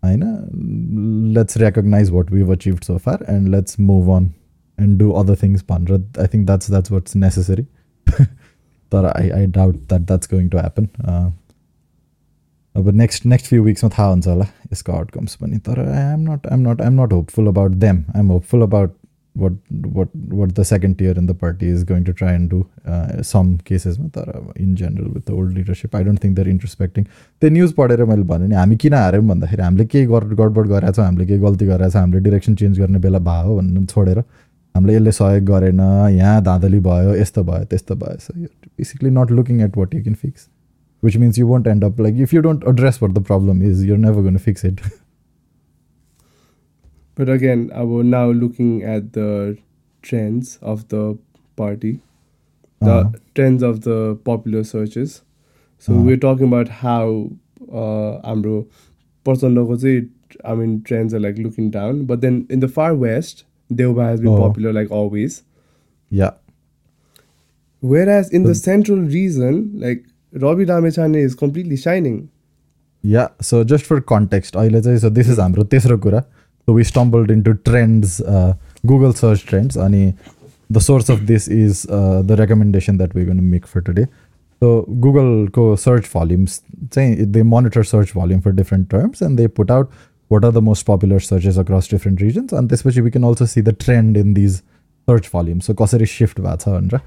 [0.05, 0.33] Aina,
[1.37, 4.35] let's recognize what we've achieved so far and let's move on
[4.79, 6.03] and do other things, Pandra.
[6.27, 7.67] I think that's that's what's necessary.
[8.91, 10.91] but I, I doubt that that's going to happen.
[11.05, 11.31] Uh,
[12.75, 15.37] uh but next next few weeks, how inshallah, iska outcomes.
[15.37, 18.07] But I am not I'm not I'm not hopeful about them.
[18.15, 18.95] I'm hopeful about
[19.36, 22.36] hopeful about what what what the second tier in the party is going to try
[22.36, 22.64] and do
[23.24, 27.04] some केसेसमा तर अब in general with the old leadership I don't think they're introspecting
[27.04, 31.06] त्यो news पढेर मैले भने नि हामी किन हार्यौँ भन्दाखेरि हामीले केही गडबड गरेका छौँ
[31.06, 34.24] हामीले केही गल्ती गरेका छौँ हामीले डिरेक्सन चेन्ज गर्ने बेला भयो भन्नु छोडेर
[34.76, 35.80] हामीले यसले सहयोग गरेन
[36.12, 40.02] यहाँ धाँधली भयो यस्तो भयो त्यस्तो भयो so you basically not looking at what you
[40.04, 40.48] can fix
[41.04, 43.84] which means you won't end up like if you don't address what the problem is
[43.86, 44.82] you're never gonna fix it
[47.16, 49.58] But again, I will now looking at the
[50.02, 51.18] trends of the
[51.56, 52.00] party,
[52.80, 53.10] the uh-huh.
[53.36, 55.22] trends of the popular searches.
[55.78, 56.02] So uh-huh.
[56.04, 57.30] we're talking about how
[57.72, 58.68] uh, हाम्रो
[59.26, 60.10] प्रचण्डको चाहिँ
[60.46, 62.06] I mean trends are like looking down.
[62.06, 64.38] But then in the far west, Deuba has been oh.
[64.38, 65.44] popular like always.
[66.10, 66.32] Yeah.
[67.80, 72.30] Whereas in the, the central region, like Robbie Ramechane is completely shining.
[73.02, 76.24] Yeah, so just for context, I let's say so this is हाम्रो तेस्रो कुरा
[76.66, 78.54] so we stumbled into trends uh,
[78.86, 80.18] google search trends and
[80.70, 84.06] the source of this is uh, the recommendation that we're going to make for today
[84.60, 86.62] so google go search volumes
[86.96, 89.92] they monitor search volume for different terms and they put out
[90.30, 93.46] what are the most popular searches across different regions and this way we can also
[93.46, 94.62] see the trend in these
[95.10, 97.02] search volumes so कसरी shift भएको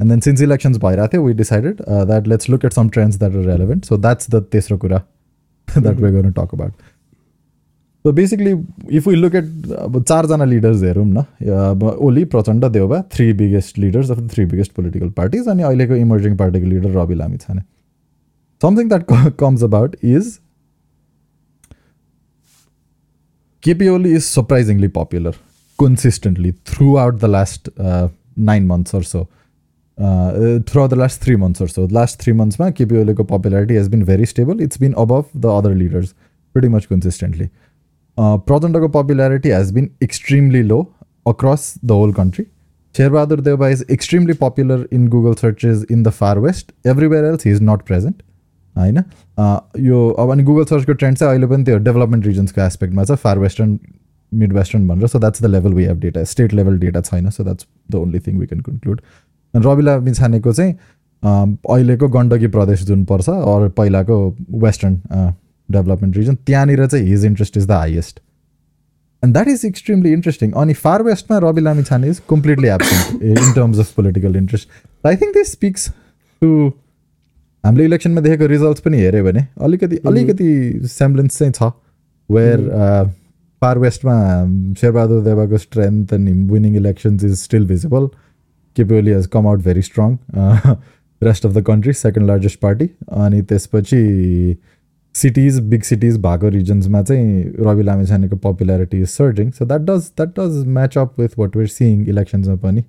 [0.00, 3.34] and then since elections bhairate we decided uh, that let's look at some trends that
[3.34, 5.04] are relevant so that's the tesro kura
[5.86, 6.72] that we're going to talk about
[8.05, 8.51] so basically
[8.87, 9.45] if we look at
[9.83, 11.21] अब चारजना leaders हेरौँ न
[11.71, 15.95] अब Oli Prachanda Deuba three biggest leaders of the three biggest political parties अनि अहिलेको
[15.95, 17.61] emerging पार्टीको leader Rabi Lamichhane
[18.61, 20.37] something that comes about is
[23.63, 25.31] KP Oli is surprisingly popular
[25.79, 28.09] consistently throughout the last uh,
[28.49, 29.27] nine months or so.
[29.97, 31.87] Uh, throughout the last three months or so.
[31.87, 34.61] The last three months, ma, KP Oli's popularity has been very stable.
[34.61, 36.13] It's been above the other leaders
[36.55, 36.69] pretty
[38.17, 40.93] Uh, popularity has been extremely low
[41.25, 42.47] across the whole country.
[42.95, 46.71] Sherbahadur Deuba is extremely popular in Google searches in the far west.
[46.85, 48.21] Everywhere else, he is not present.
[48.77, 48.97] होइन
[49.79, 53.39] यो अब अनि Google सर्चको trend चाहिँ अहिले पनि त्यो development रिजन्सको एस्पेक्टमा छ फार
[53.39, 53.77] वेस्टर्न
[54.31, 57.43] मिड वेस्टर्न भनेर so that's the level we have data state level data छैन so
[57.43, 59.01] that's the only thing we can conclude
[59.53, 60.73] रविला मिछानेको चाहिँ
[61.23, 64.17] अहिलेको गण्डकी प्रदेश जुन पर्छ अरू पहिलाको
[64.65, 64.99] वेस्टर्न
[65.69, 68.19] डेभलपमेन्ट रिजन त्यहाँनिर चाहिँ his interest is the highest
[69.23, 73.79] and that is extremely interesting अनि far वेस्टमा Rabi Lamichhane is completely absent in terms
[73.79, 75.89] of political interest I think this speaks
[76.41, 76.51] to
[77.63, 80.49] हामीले इलेक्सनमा देखेको रिजल्ट्स पनि हेऱ्यो भने अलिकति अलिकति
[80.89, 81.71] सेम्बलेन्स चाहिँ छ
[82.29, 82.67] वेयर
[83.61, 84.15] फार वेस्टमा
[84.79, 88.07] Sher Bahadur देवाको strength and winning elections is still visible
[88.75, 90.17] KP Oli has come out very strong
[91.21, 94.01] rest of the country second largest party अनि त्यसपछि
[95.15, 100.39] सिटिज बिग सिटिज भएको रिजन्समा चाहिँ Rabi लामिछानेको popularity is surging so that does that
[100.39, 102.83] does match up with what we're seeing इलेक्सन्समा पनि।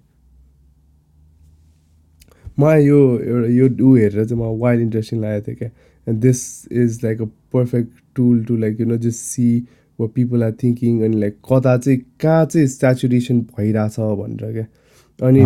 [2.59, 5.71] मलाई यो एउटा यो ऊ हेरेर चाहिँ मलाई वाइल्ड इन्ट्रेस्टिङ लागेको थियो क्या।
[6.07, 9.49] And this is like a perfect tool to like you know just see
[9.99, 15.43] what people are thinking अनि लाइक कता चाहिँ कहाँ चाहिँ सेचुरेसन भइरहेछ भनेर क्या। अनि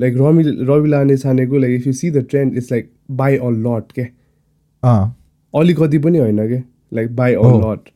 [0.00, 3.50] लाइक रवि रवि लाने छानेको like if you see the trend it's like by a
[3.64, 4.06] lot क्या।
[5.53, 6.61] अलिकति पनि होइन क्या
[6.93, 7.89] like by a lot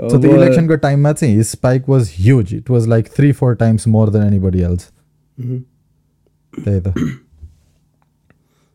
[0.00, 3.86] so त्यो इलेक्सनको टाइममा चाहिँ his spike was huge it was like three four times
[3.88, 4.90] more than anybody else
[5.38, 6.94] त्यही त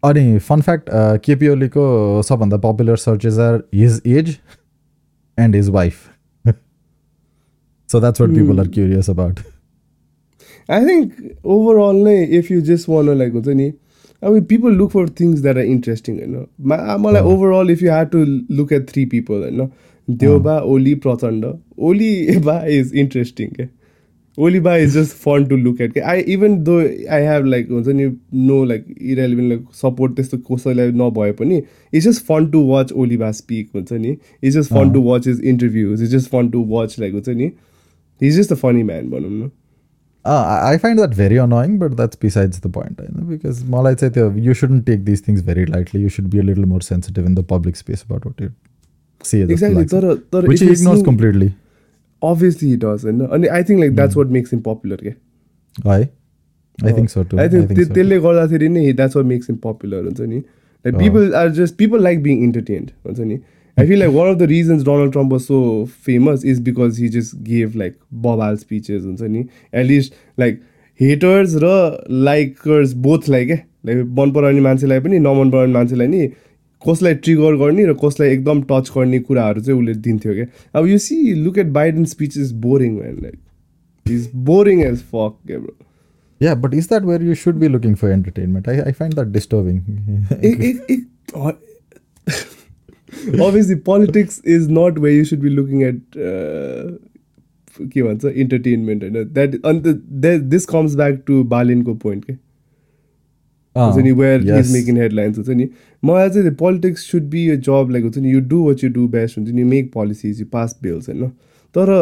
[0.04, 0.90] अनि फन फ्याक्ट
[1.26, 1.48] केपी
[2.24, 4.38] सबभन्दा popular searches are his age
[5.38, 6.10] and his wife
[7.90, 9.40] so that's what people are curious about
[10.70, 13.72] I think overall नै if you just want like हुन्छ नि
[14.23, 16.35] अब people look for things that are interesting होइन
[17.01, 18.25] मलाई overall if you had to
[18.57, 19.69] look at three people होइन
[20.09, 21.45] देउबा ओली प्रचण्ड
[21.89, 23.67] ओली बा is interesting क्या
[24.39, 27.71] ओली बा is just fun to look at क्या I even though I have like
[27.71, 28.07] हुन्छ नि
[28.47, 31.57] no like irrelevant like support त्यस्तो कसैलाई नभए पनि
[31.93, 34.17] it's just fun to watch Oli बा स्पिक हुन्छ नि.
[34.43, 37.51] It's just fun to watch his interviews it's just fun to watch like हुन्छ नि.
[38.21, 39.51] He's just a funny man भनौँ न
[40.26, 44.32] I find that very annoying but that's besides the point होइन because मलाई चाहिँ त्यो
[44.40, 47.36] you shouldn't take this things very lightly you should be a little more sensitive in
[47.36, 51.52] the public space about what exactly तर तर ignores completely
[52.22, 56.10] obviously it does होइन अनि I think like that's what makes him popular क्या है
[56.78, 60.22] I think so too I think त्यसले गर्दाखेरि नै that's what makes him popular हुन्छ
[60.24, 63.40] नि like people are just people like being entertained हुन्छ नि
[63.77, 67.09] I feel like one of the reasons Donald Trump was so famous is because he
[67.09, 70.61] just gave like bobal speeches हुन्छ नि at least like
[71.01, 71.71] haters र
[72.29, 76.27] likers बोथलाई क्या like मन पराउने मान्छेलाई पनि नमन पराउने मान्छेलाई नि
[76.83, 80.47] कसलाई ट्रिगर गर्ने र कसलाई एकदम टच गर्ने कुराहरू चाहिँ उसले दिन्थ्यो क्या
[80.81, 85.39] अब you see look at Biden speech is boring man like is boring as fuck
[85.47, 85.77] क्या bro
[86.41, 88.67] Yeah, but is that where you should be looking for entertainment?
[88.69, 89.79] I, I find that disturbing.
[93.49, 96.19] obviously politics is not where you should be looking at
[97.81, 99.87] के भन्छ entertainment होइन that and
[100.55, 102.33] this comes back to बालिनको point के
[103.77, 105.69] हुन्छ नि where is making headlines हुन्छ नि
[106.05, 109.09] मलाई चाहिँ politics should be a job like हुन्छ नि you do what you do
[109.09, 111.29] best हुन्छ नि make policies you pass bills होइन
[111.75, 111.93] तर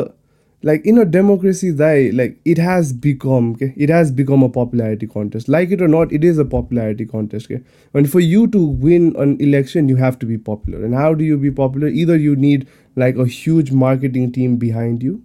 [0.68, 5.06] like in a democracy they like it has become okay, it has become a popularity
[5.06, 5.48] contest.
[5.48, 7.62] Like it or not it is a popularity contest okay?
[7.92, 10.84] and for you to win an election you have to be popular.
[10.84, 11.88] And how do you be popular?
[11.88, 15.22] Either you need like a huge marketing team behind you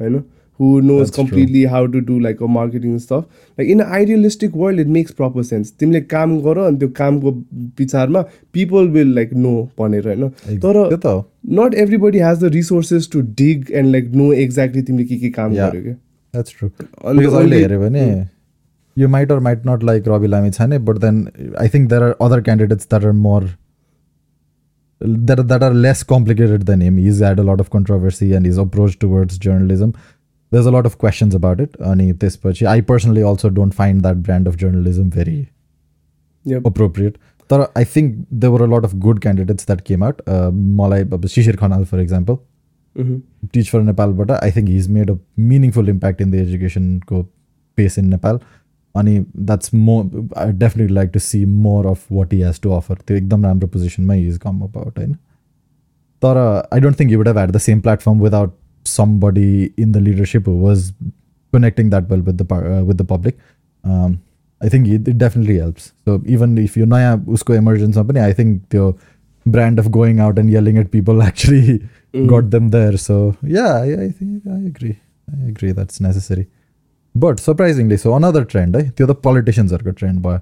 [0.00, 0.24] you know
[0.59, 1.69] who knows That's completely true.
[1.69, 3.25] how to do like a marketing stuff
[3.57, 7.31] like in an idealistic world it makes proper sense तिमीले काम गर अनि त्यो कामको
[7.79, 8.21] पछाडिमा
[8.53, 10.29] people will like no भनेर होइन
[10.65, 10.79] तर
[11.59, 15.53] not everybody has the resources to dig and like know exactly तिमीले के के काम
[15.55, 16.69] गर्यो क्या द्याट्स ट्रु
[17.05, 18.07] अहिले हेऱ्यो भने
[18.97, 21.25] you might or might not like Rabi Lamichhane but then
[21.61, 23.49] I think there are other candidates that are more
[25.01, 26.95] that that are less complicated than him.
[26.99, 29.91] He's had a lot of controversy and his approach towards journalism
[30.51, 34.17] there's a lot of questions about it अनि त्यसपछि I personally also don't find that
[34.25, 35.39] brand of journalism very
[36.45, 37.17] appropriate
[37.49, 40.21] तर I think they were a lot of good candidates that came out
[40.77, 42.37] मलाई अब Shishir Khanal for example
[43.53, 45.15] teach for नेपालबाट I think his made a
[45.47, 47.23] meaningful impact in the एजुकेसनको
[47.77, 48.39] पेस in Nepal
[48.95, 49.99] अनि that's more
[50.37, 53.67] I definitely like to see more of what he has to offer त्यो एकदम राम्रो
[53.67, 55.13] पोजिसनमा हिज कम about होइन
[56.21, 56.37] तर
[56.73, 60.45] I don't think you would have had the same platform without somebody in the leadership
[60.45, 60.93] who was
[61.53, 63.37] connecting that well with the uh, with the public
[63.83, 64.21] um,
[64.61, 68.33] I think it, it, definitely helps so even if you naya usko emergence company I
[68.33, 68.93] think the
[69.45, 71.81] brand of going out and yelling at people actually
[72.13, 72.27] mm.
[72.27, 74.99] got them there so yeah I, I think I agree
[75.31, 76.47] I agree that's necessary
[77.15, 80.39] but surprisingly so another trend है त्यो त पोलिटिसियन्सहरूको trend भयो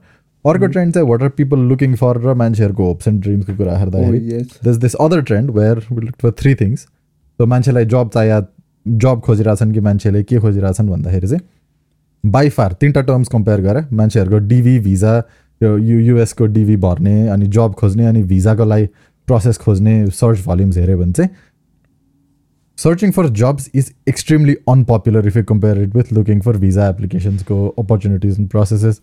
[0.51, 4.41] अर्को trend चाहिँ what are people looking for र मान्छेहरूको hopes and ड्रिम्सको कुरा हेर्दाखेरि
[4.67, 6.87] this this other trend where will look for three things
[7.40, 8.40] सो मान्छेलाई जब चाहियो
[9.00, 14.38] जब खोजिरहेछन् कि मान्छेले के खोजिरहेछन् भन्दाखेरि चाहिँ बाई फार तिनवटा टर्म्स कंपेयर गरेर मान्छेहरूको
[14.46, 15.12] डिभी भिजा
[15.60, 18.86] यो, यु युएसको डिभी भर्ने अनि जब खोज्ने अनि भिजाको लागि
[19.28, 21.30] प्रोसेस खोज्ने सर्च भल्युम्स हेऱ्यो भने चाहिँ
[22.78, 27.68] searching for jobs is extremely unpopular if you compare it with looking for visa एप्लिकेसन्सको
[27.78, 29.00] opportunities and processes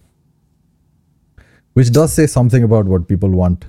[1.76, 3.65] which does say something about what people want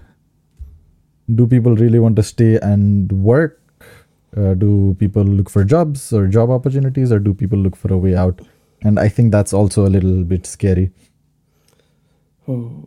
[1.28, 3.56] do people really want to stay and work
[4.36, 7.98] Uh, do people look for jobs or job opportunities, or do people look for a
[7.98, 8.40] way out?
[8.82, 10.92] And I think that's also a little bit scary.
[12.46, 12.84] Oh.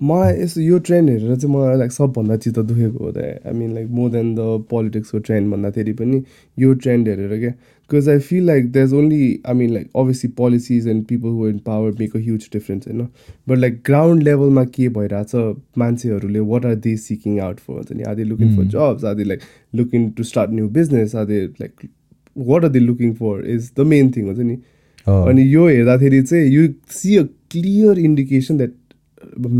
[0.00, 3.74] मलाई यस्तो यो trend हेरेर चाहिँ मलाई like सबभन्दा चित्त दुखेको हो त I mean
[3.74, 6.22] like more than the पोलिटिक्सको trend भन्दाखेरि पनि
[6.58, 10.30] यो ट्रेन्ड हेरेर क्या। Because I feel like that's is only I mean like obviously
[10.36, 13.06] policies and people who in power make a huge difference होइन
[13.48, 15.34] बट लाइक ग्राउन्ड लेभलमा के भइरहेछ
[15.78, 18.02] मान्छेहरूले what are they seeking out for हुन्छ नि?
[18.02, 19.40] आदि लुकिङ फर जब्स आदि like
[19.74, 21.88] looking to start new business आदि like
[22.36, 24.58] what are they looking for is the main thing हुन्छ नि?
[25.06, 28.70] अनि यो हेर्दाखेरि चाहिँ you see a clear indication that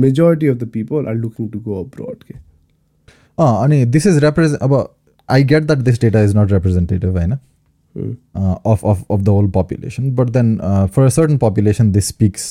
[0.06, 2.36] Majority of the people are looking to go abroad के
[3.44, 4.76] अनि this is represent अब
[5.30, 7.38] I get that this data is not representative होइन
[8.72, 10.10] of, of, of the whole population.
[10.12, 12.44] But then uh, for a certain population, this speaks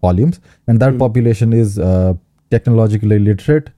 [0.00, 0.38] volumes.
[0.66, 0.98] And that mm.
[0.98, 2.14] population is uh,
[2.52, 3.68] technologically literate,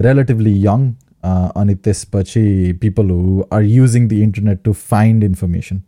[0.00, 0.88] relatively young,
[1.22, 5.80] uh, अनि त्यसपछि people who are using the internet to find information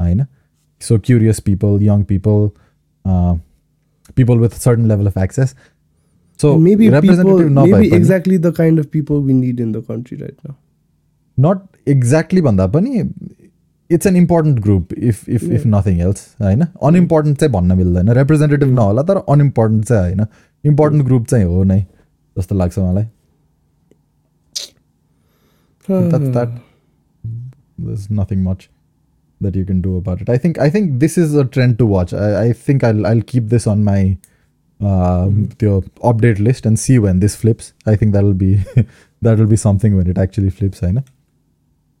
[0.00, 0.26] होइन
[0.80, 2.48] so curious people young people
[3.04, 3.36] uh,
[4.14, 5.16] people with certain level of
[6.42, 9.82] access so maybe representative people, maybe exactly the kind of people we need in the
[9.82, 10.56] country right now.
[11.36, 13.02] Not exactly भन्दा पनि
[13.90, 18.68] it's an important group if if if nothing else होइन अनइम्पोर्टेन्ट चाहिँ भन्न मिल्दैन representative
[18.74, 20.26] नहोला तर अनइम्पोर्टेन्ट चाहिँ होइन
[20.64, 21.84] इम्पोर्टेन्ट ग्रुप चाहिँ हो नै
[22.38, 23.06] जस्तो लाग्छ मलाई
[27.78, 28.68] there's nothing much
[29.40, 30.28] that you can do about it.
[30.28, 32.12] I think I think this is a trend to watch.
[32.12, 34.18] I, I think I'll I'll keep this on my
[34.80, 38.54] त्यो update list and see when this flips I think that will be
[39.24, 40.98] that will be something when it actually flips होइन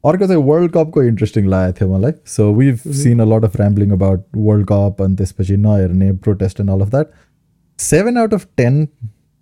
[0.04, 3.90] अर्को चाहिँ world कपको interesting लागेको थियो मलाई so we seen a lot of rambling
[3.92, 7.10] about world cup अनि त्यसपछि नहेर्ने protest and all of that
[7.78, 8.86] seven out of ten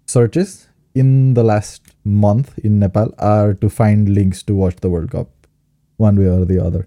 [0.09, 0.59] searches
[0.97, 5.31] in the last month in Nepal are to find links to watch the world cup
[5.99, 6.85] one way or the other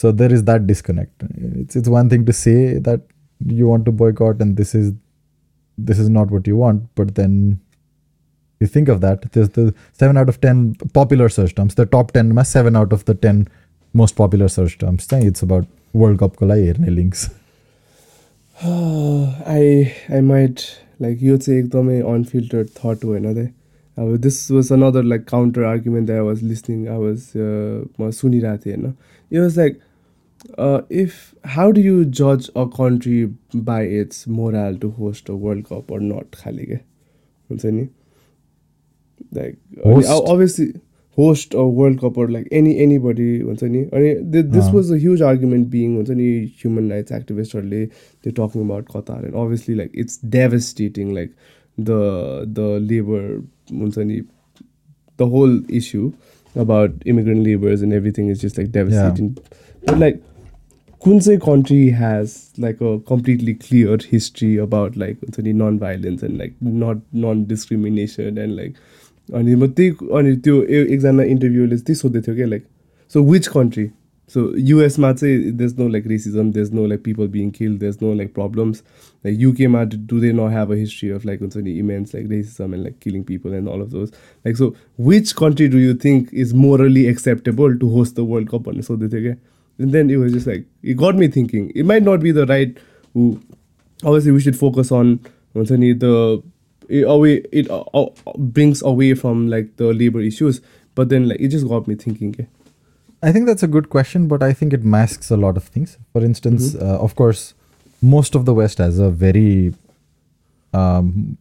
[0.00, 1.24] so there is that disconnect
[1.60, 3.02] it's it's one thing to say that
[3.40, 4.86] you want to boycott and this is
[5.78, 7.60] this is not what you want but then
[8.60, 12.12] you think of that there's the 7 out of 10 popular search terms the top
[12.12, 13.48] 10 7 out of the 10
[13.92, 17.30] most popular search terms it's about world cup ko links
[18.62, 20.66] I I might
[20.98, 23.52] like you say ekdamai unfiltered thought ho haina
[23.98, 28.62] अब this was another like counter argument that I was listening I was म सुनिरहेको
[28.66, 28.94] थिएँ होइन
[29.30, 29.80] it was like
[30.58, 35.68] uh, if how do you judge a country by its morale to host a World
[35.68, 36.78] Cup or not खाले के
[37.50, 37.88] हुन्छ नि
[39.32, 40.72] like obviously
[41.16, 45.20] host a World Cup or like any anybody हुन्छ नि अनि this was a huge
[45.30, 46.30] argument being हुन्छ नि
[46.64, 47.82] human rights activistहरूले
[48.22, 51.36] they're talking about Qatar and obviously like it's devastating like
[51.90, 52.00] the
[52.60, 53.22] the labor
[53.70, 54.20] हुन्छ नि
[55.22, 56.10] the whole issue
[56.64, 59.56] about immigrant laborers and everything is just like devastating yeah.
[59.86, 60.22] but like
[61.05, 66.23] कुन चाहिँ country has like a completely clear history about like हुन्छ नि non violence
[66.23, 68.73] and like not non discrimination and like
[69.29, 72.63] अनि म त्यही अनि त्यो एकजना इन्टरभ्यूले त्यही सोध्दै थियो क्या like
[73.13, 73.87] so which country
[74.35, 78.13] so युएसमा चाहिँ does no like racism does no like people being kill does no
[78.13, 78.83] like problems
[79.25, 82.73] like युकेमा do they न have a history of like हुन्छ नि immense like racism
[82.73, 84.75] and like killing people and all of those like so
[85.09, 89.07] which country do you think is morally acceptable to host the world cup भन्ने सोध्दै
[89.07, 89.35] थियो क्या।
[89.77, 91.71] And then it was just like, it got me thinking.
[91.75, 92.77] It might not be the right.
[93.13, 93.41] Who,
[94.03, 95.19] obviously, we should focus on
[95.53, 96.43] once I need the
[96.89, 100.61] it away it uh, uh, brings away from like the labor issues
[100.95, 102.45] but then like it just got me thinking yeah.
[103.23, 105.97] i think that's a good question but i think it masks a lot of things
[106.13, 106.85] for instance mm-hmm.
[106.85, 107.53] uh, of course
[108.01, 109.73] most of the west has a very
[110.73, 111.37] um,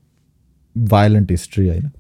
[0.77, 1.91] violent history you know?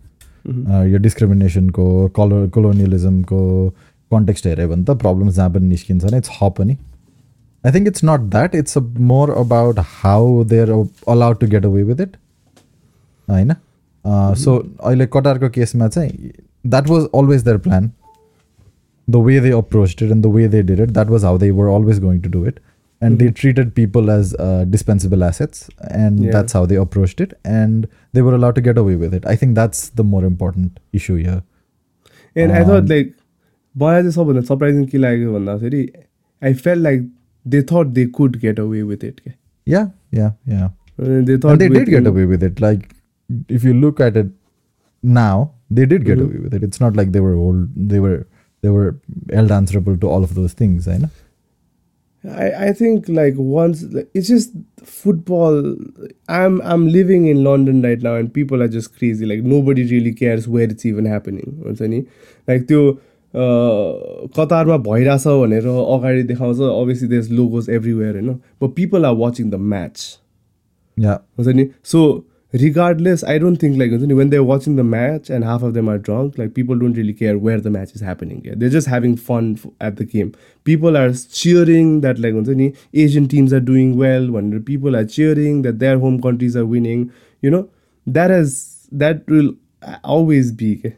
[0.47, 0.73] mm-hmm.
[0.73, 3.75] Uh, your discrimination ko colonialism ko
[4.14, 6.78] context हेऱ्यो भने त problems जहाँ पनि निस्किन्छ नै छ पनि
[7.64, 8.82] I think it's not that it's a
[9.14, 10.72] more about how they are
[11.16, 12.18] allowed to get away with it
[13.28, 13.54] होइन
[14.44, 16.32] सो अहिले कटारको केसमा चाहिँ
[16.66, 17.92] that was always their plan
[19.08, 21.52] the way they approach it and the way they did it that was how they
[21.62, 22.60] were always going to do it
[23.02, 26.32] and they treated people as uh, dispensable assets and yeah.
[26.32, 29.36] that's how they approached it and they were allowed to get away with it i
[29.36, 31.44] think that's the more important issue here
[32.36, 33.14] and um, i thought like
[33.84, 35.84] मलाई चाहिँ सबभन्दा surprising के लाग्यो भन्दाखेरि
[36.50, 37.02] I felt like
[37.54, 39.22] they thought they could get away with it.
[39.24, 39.32] के.
[39.68, 39.88] Yeah,
[40.20, 40.68] yeah, yeah.
[41.00, 42.62] Uh, They thought And they with- did get away with it.
[42.66, 42.86] Like,
[43.58, 44.30] if you look at it
[45.04, 46.26] now, they did get Mhm.
[46.30, 46.64] away with it.
[46.64, 47.66] It's not like they were old.
[47.96, 48.18] They were
[48.62, 48.88] they were
[49.34, 50.88] held answerable to all of those things.
[50.88, 51.10] I know.
[52.46, 55.60] I, I think like once like, it's just football
[56.28, 60.12] I'm I'm living in London right now and people are just crazy like nobody really
[60.14, 62.00] cares where it's even happening हुन्छ नि
[62.50, 62.98] like त्यो a,
[63.37, 68.30] कतारमा भइरहेछ भनेर अगाडि देखाउँछ obviously देस logos everywhere होइन
[68.62, 70.05] but people are watching the match
[71.03, 72.01] Yeah, हुन्छ नि सो
[72.55, 75.72] regardless i don't think like हुन्छ नि when they're watching the match and half of
[75.76, 78.55] them are drunk like people don't really care where the match is happening yeah?
[78.61, 80.30] they're just having fun f- at the game
[80.70, 81.09] people are
[81.39, 82.68] cheering that like हुन्छ नि
[83.07, 87.03] asian teams are doing well when people are cheering that their home countries are winning
[87.43, 87.62] you know
[88.07, 88.55] that is
[89.05, 89.51] that will
[90.18, 90.95] always be okay?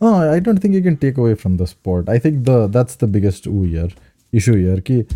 [0.00, 2.08] Oh, I don't think you can take away from the sport.
[2.08, 3.88] I think the that's the biggest ooh here
[4.32, 4.80] issue here.
[4.80, 5.06] Ki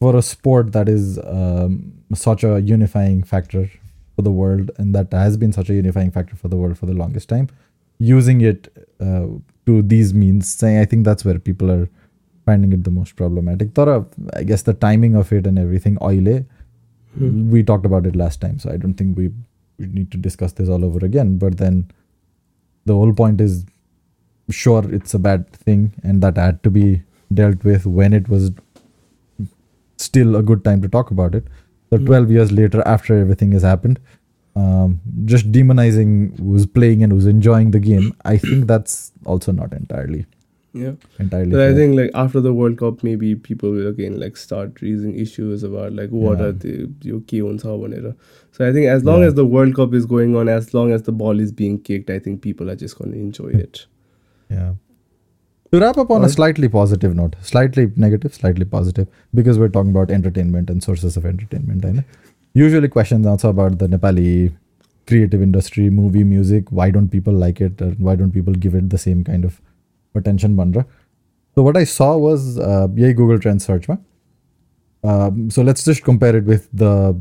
[0.00, 3.68] for a sport that is um, such a unifying factor
[4.14, 6.86] for the world, and that has been such a unifying factor for the world for
[6.86, 7.48] the longest time,
[7.98, 8.68] using it
[9.00, 9.26] uh,
[9.66, 11.88] to these means, saying I think that's where people are
[12.46, 13.76] finding it the most problematic.
[13.76, 15.98] Of, I guess the timing of it and everything.
[16.00, 16.44] Oile,
[17.18, 19.30] we talked about it last time, so I don't think we
[19.78, 21.38] we need to discuss this all over again.
[21.38, 21.90] But then
[22.84, 23.66] the whole point is
[24.50, 28.50] sure it's a bad thing and that had to be dealt with when it was
[29.96, 31.44] still a good time to talk about it
[31.90, 32.06] so Mm.
[32.06, 33.98] 12 years later after everything has happened
[34.56, 39.72] um, just demonizing who's playing and who's enjoying the game i think that's also not
[39.72, 40.24] entirely
[40.74, 44.36] yeah entirely But I think like after the World Cup, maybe people will again like
[44.36, 46.44] start raising issues about like what Yeah.
[46.48, 48.14] are the your key ones how whatever.
[48.52, 49.28] So I think as long Yeah.
[49.28, 52.10] as the World Cup is going on, as long as the ball is being kicked,
[52.16, 53.86] I think people are just going to enjoy it.
[54.50, 54.74] Yeah.
[55.72, 59.90] To wrap up on a slightly positive note, slightly negative, slightly positive, because we're talking
[59.90, 61.84] about entertainment and sources of entertainment.
[61.84, 62.04] I know.
[62.54, 64.54] Usually, questions also about the Nepali
[65.06, 66.72] creative industry, movie, music.
[66.72, 67.82] Why don't people like it?
[67.82, 69.60] Or why don't people give it the same kind of
[70.14, 70.56] attention?
[70.56, 70.86] Bandra.
[71.54, 73.88] So what I saw was uh, yay Google Trends search.
[75.04, 77.18] Um, so let's just compare it with the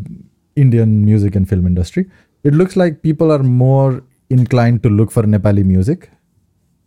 [0.55, 2.09] Indian music and film industry.
[2.43, 6.09] It looks like people are more inclined to look for Nepali music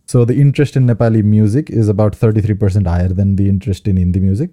[0.10, 4.20] so the interest in Nepali music is about 33% higher than the interest in Hindi
[4.20, 4.52] music.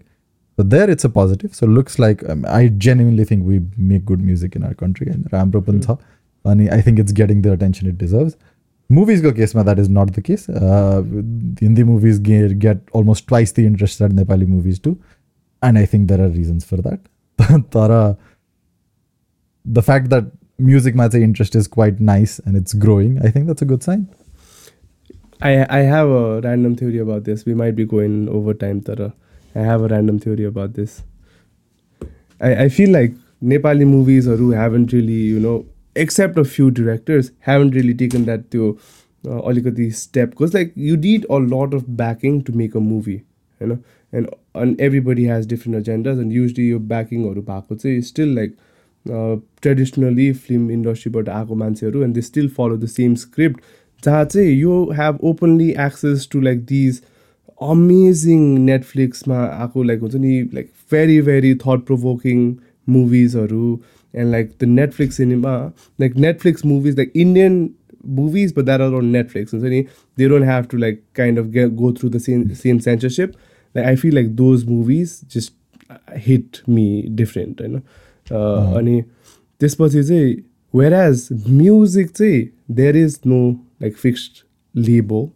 [0.56, 1.54] So there it's a positive.
[1.54, 5.28] So looks like um, I genuinely think we make good music in our country and
[5.32, 5.98] राम्रो पनि छ
[6.46, 8.36] अनि I think it's getting the attention it deserves.
[8.90, 10.48] Movies को केसमा that is not the case.
[10.48, 11.02] Uh,
[11.60, 14.98] Hindi movies get, get almost twice the interest that Nepali movies do.
[15.62, 17.00] And I think there are reasons for that.
[17.76, 18.16] तर
[19.64, 23.46] the fact that music मा चाहिँ interest is quite nice and it's growing, I think
[23.46, 24.08] that's a good sign.
[25.41, 27.45] I I have a random theory about this.
[27.45, 29.13] We might be going over time, Tara.
[29.55, 31.01] I have a random theory about this.
[32.39, 33.13] I, I feel like
[33.43, 35.65] Nepali movies or who haven't really, you know,
[35.95, 38.79] except a few directors, haven't really taken that to
[39.27, 39.51] uh,
[39.91, 40.31] step.
[40.31, 43.23] Because, like, you need a lot of backing to make a movie,
[43.59, 43.79] you know,
[44.11, 48.53] and, and everybody has different agendas, and usually your backing or bhako is still like
[49.11, 53.63] uh, traditionally film industry but aako and they still follow the same script
[54.04, 57.02] जहाँ चाहिँ you have openly access to like these
[57.70, 62.54] amazing नेटफ्लिक्समा आएको like हुन्छ नि like very very thought provoking
[62.88, 63.80] मुभिजहरू
[64.14, 65.54] and like the Netflix cinema
[66.00, 67.68] like Netflix movies like Indian
[68.04, 69.80] movies but that are on Netflix हुन्छ नि
[70.16, 73.36] they don't have to like kind of get, go through the same same censorship
[73.74, 75.54] like I feel like those movies just
[76.28, 76.86] hit me
[77.20, 79.02] different होइन uh, अनि
[79.60, 80.34] त्यसपछि चाहिँ
[80.74, 80.94] where
[81.48, 83.40] music चाहिँ there is no
[83.81, 84.43] like fixed
[84.75, 85.27] label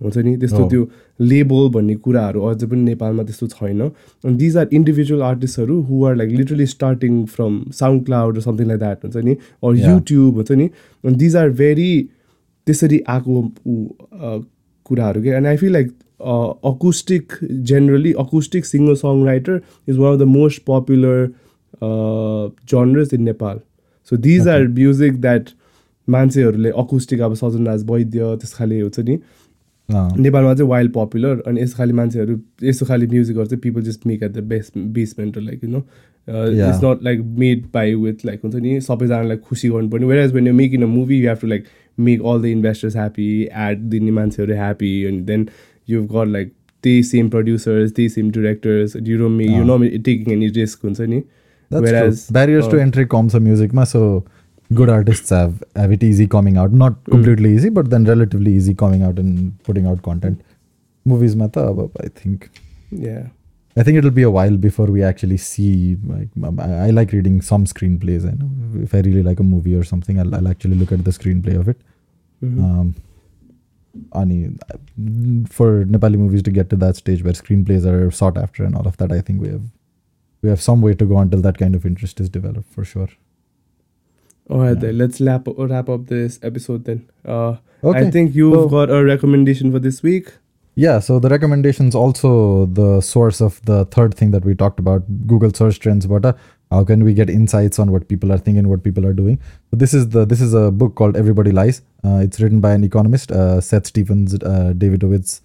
[0.00, 0.36] हुन्छ नि?
[0.36, 0.70] त्यस्तो Oh.
[0.70, 0.88] त्यो
[1.20, 6.16] label भन्ने कुराहरू अझै पनि नेपालमा त्यस्तो छैन। अनि these are individual आर्टिस्टहरू who are
[6.16, 7.62] like literally starting from
[8.06, 9.36] SoundCloud something like that हुन्छ नि?
[9.64, 9.76] अर.
[9.86, 10.68] युट्युब हुन्छ नि?
[11.04, 11.88] अनि दिज आर भेरी
[12.66, 13.42] त्यसरी आएको
[14.86, 15.88] कुराहरू के and I feel like
[16.64, 17.32] acoustic
[17.70, 21.26] generally acoustic singer songwriter is one of the most popular
[22.72, 23.60] genres in Nepal
[24.10, 25.50] so these are music that
[26.08, 29.18] मान्छेहरूले अकुस्टिक अब सजनराज वैद्य त्यस खाले हुन्छ नि
[29.88, 34.22] नेपालमा चाहिँ वाइल्ड पपुलर अनि यस्तो खाले मान्छेहरू यस्तो खाले म्युजिकहरू चाहिँ people just make
[34.22, 35.78] at the best basement like you know.
[36.28, 40.54] It's not like made by with like हुन्छ नि सबैजनालाई खुसी गर्नुपर्ने whereas when you
[40.54, 41.64] make in a movie you have to like
[41.98, 43.30] make all the investors happy
[43.68, 45.48] ad दिने मान्छेहरू happy अनि then
[45.88, 46.52] you got like
[46.84, 49.64] त्यही same producers त्यही same directors you don't make you.
[49.64, 51.22] Know taking any risk हुन्छ नि
[51.70, 52.32] true.
[52.34, 54.00] Barriers to uh, entry कम छ म्युजिकमा so
[54.74, 57.10] good artists have have it easy coming out not Mm.
[57.12, 60.40] completely easy but then relatively easy coming out and putting out content
[61.04, 61.48] movies ma
[62.04, 62.50] i think
[62.90, 63.24] yeah
[63.80, 65.96] I think it'll be a while before we actually see.
[66.10, 66.28] Like,
[66.66, 68.22] I, like reading some screenplays.
[68.26, 68.48] I know
[68.84, 71.56] if I really like a movie or something, I'll, I'll actually look at the screenplay
[71.60, 71.82] of it.
[72.42, 72.62] Mhm.
[72.68, 72.94] Um,
[74.20, 74.38] अनि
[75.58, 78.88] for Nepali movies to get to that stage where screenplays are sought after and all
[78.92, 79.68] of that, I think we have
[80.42, 83.08] we have some way to go until that kind of interest is developed for sure.
[84.48, 84.80] All right, Yeah.
[84.80, 87.04] then let's wrap up, wrap up this episode then.
[87.24, 88.06] Uh, Okay.
[88.06, 90.32] I think you've So- got a recommendation for this week.
[90.74, 95.04] Yeah, so the recommendations also the source of the third thing that we talked about,
[95.26, 96.06] Google search trends.
[96.06, 96.32] But uh,
[96.70, 99.38] how can we get insights on what people are thinking, what people are doing?
[99.70, 101.80] So this is the this is a book called Everybody Lies.
[102.04, 105.40] Uh, it's written by an economist, uh, Seth Stephens, uh, Davidowitz,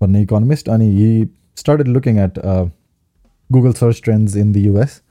[0.00, 2.66] an economist, and he started looking at uh,
[3.52, 5.02] Google search trends in the US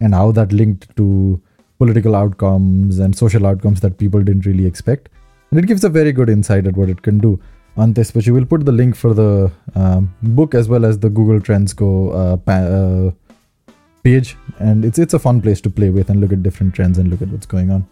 [0.00, 1.40] and how that linked to
[1.78, 5.08] political outcomes and social outcomes that people didn't really expect.
[5.50, 7.40] And it gives a very good insight at what it can do.
[7.76, 10.98] On this, but you will put the link for the um, book as well as
[10.98, 13.12] the Google Trends Go uh, pa- uh,
[14.02, 16.98] page, and it's it's a fun place to play with and look at different trends
[16.98, 17.86] and look at what's going on.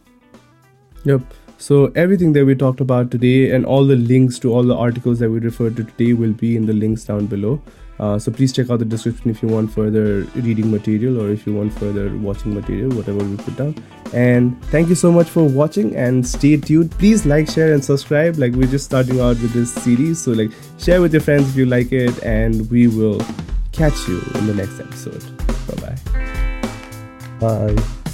[1.04, 1.20] Yep.
[1.58, 5.20] So everything that we talked about today and all the links to all the articles
[5.20, 7.62] that we referred to today will be in the links down below.
[7.98, 11.46] Uh, so please check out the description if you want further reading material or if
[11.46, 13.74] you want further watching material, whatever we put down.
[14.12, 16.90] And thank you so much for watching and stay tuned.
[16.92, 18.36] Please like, share, and subscribe.
[18.36, 21.56] Like we're just starting out with this series, so like share with your friends if
[21.56, 23.20] you like it, and we will
[23.72, 25.24] catch you in the next episode.
[25.66, 25.96] Bye
[27.40, 27.74] bye.
[27.74, 28.05] Bye.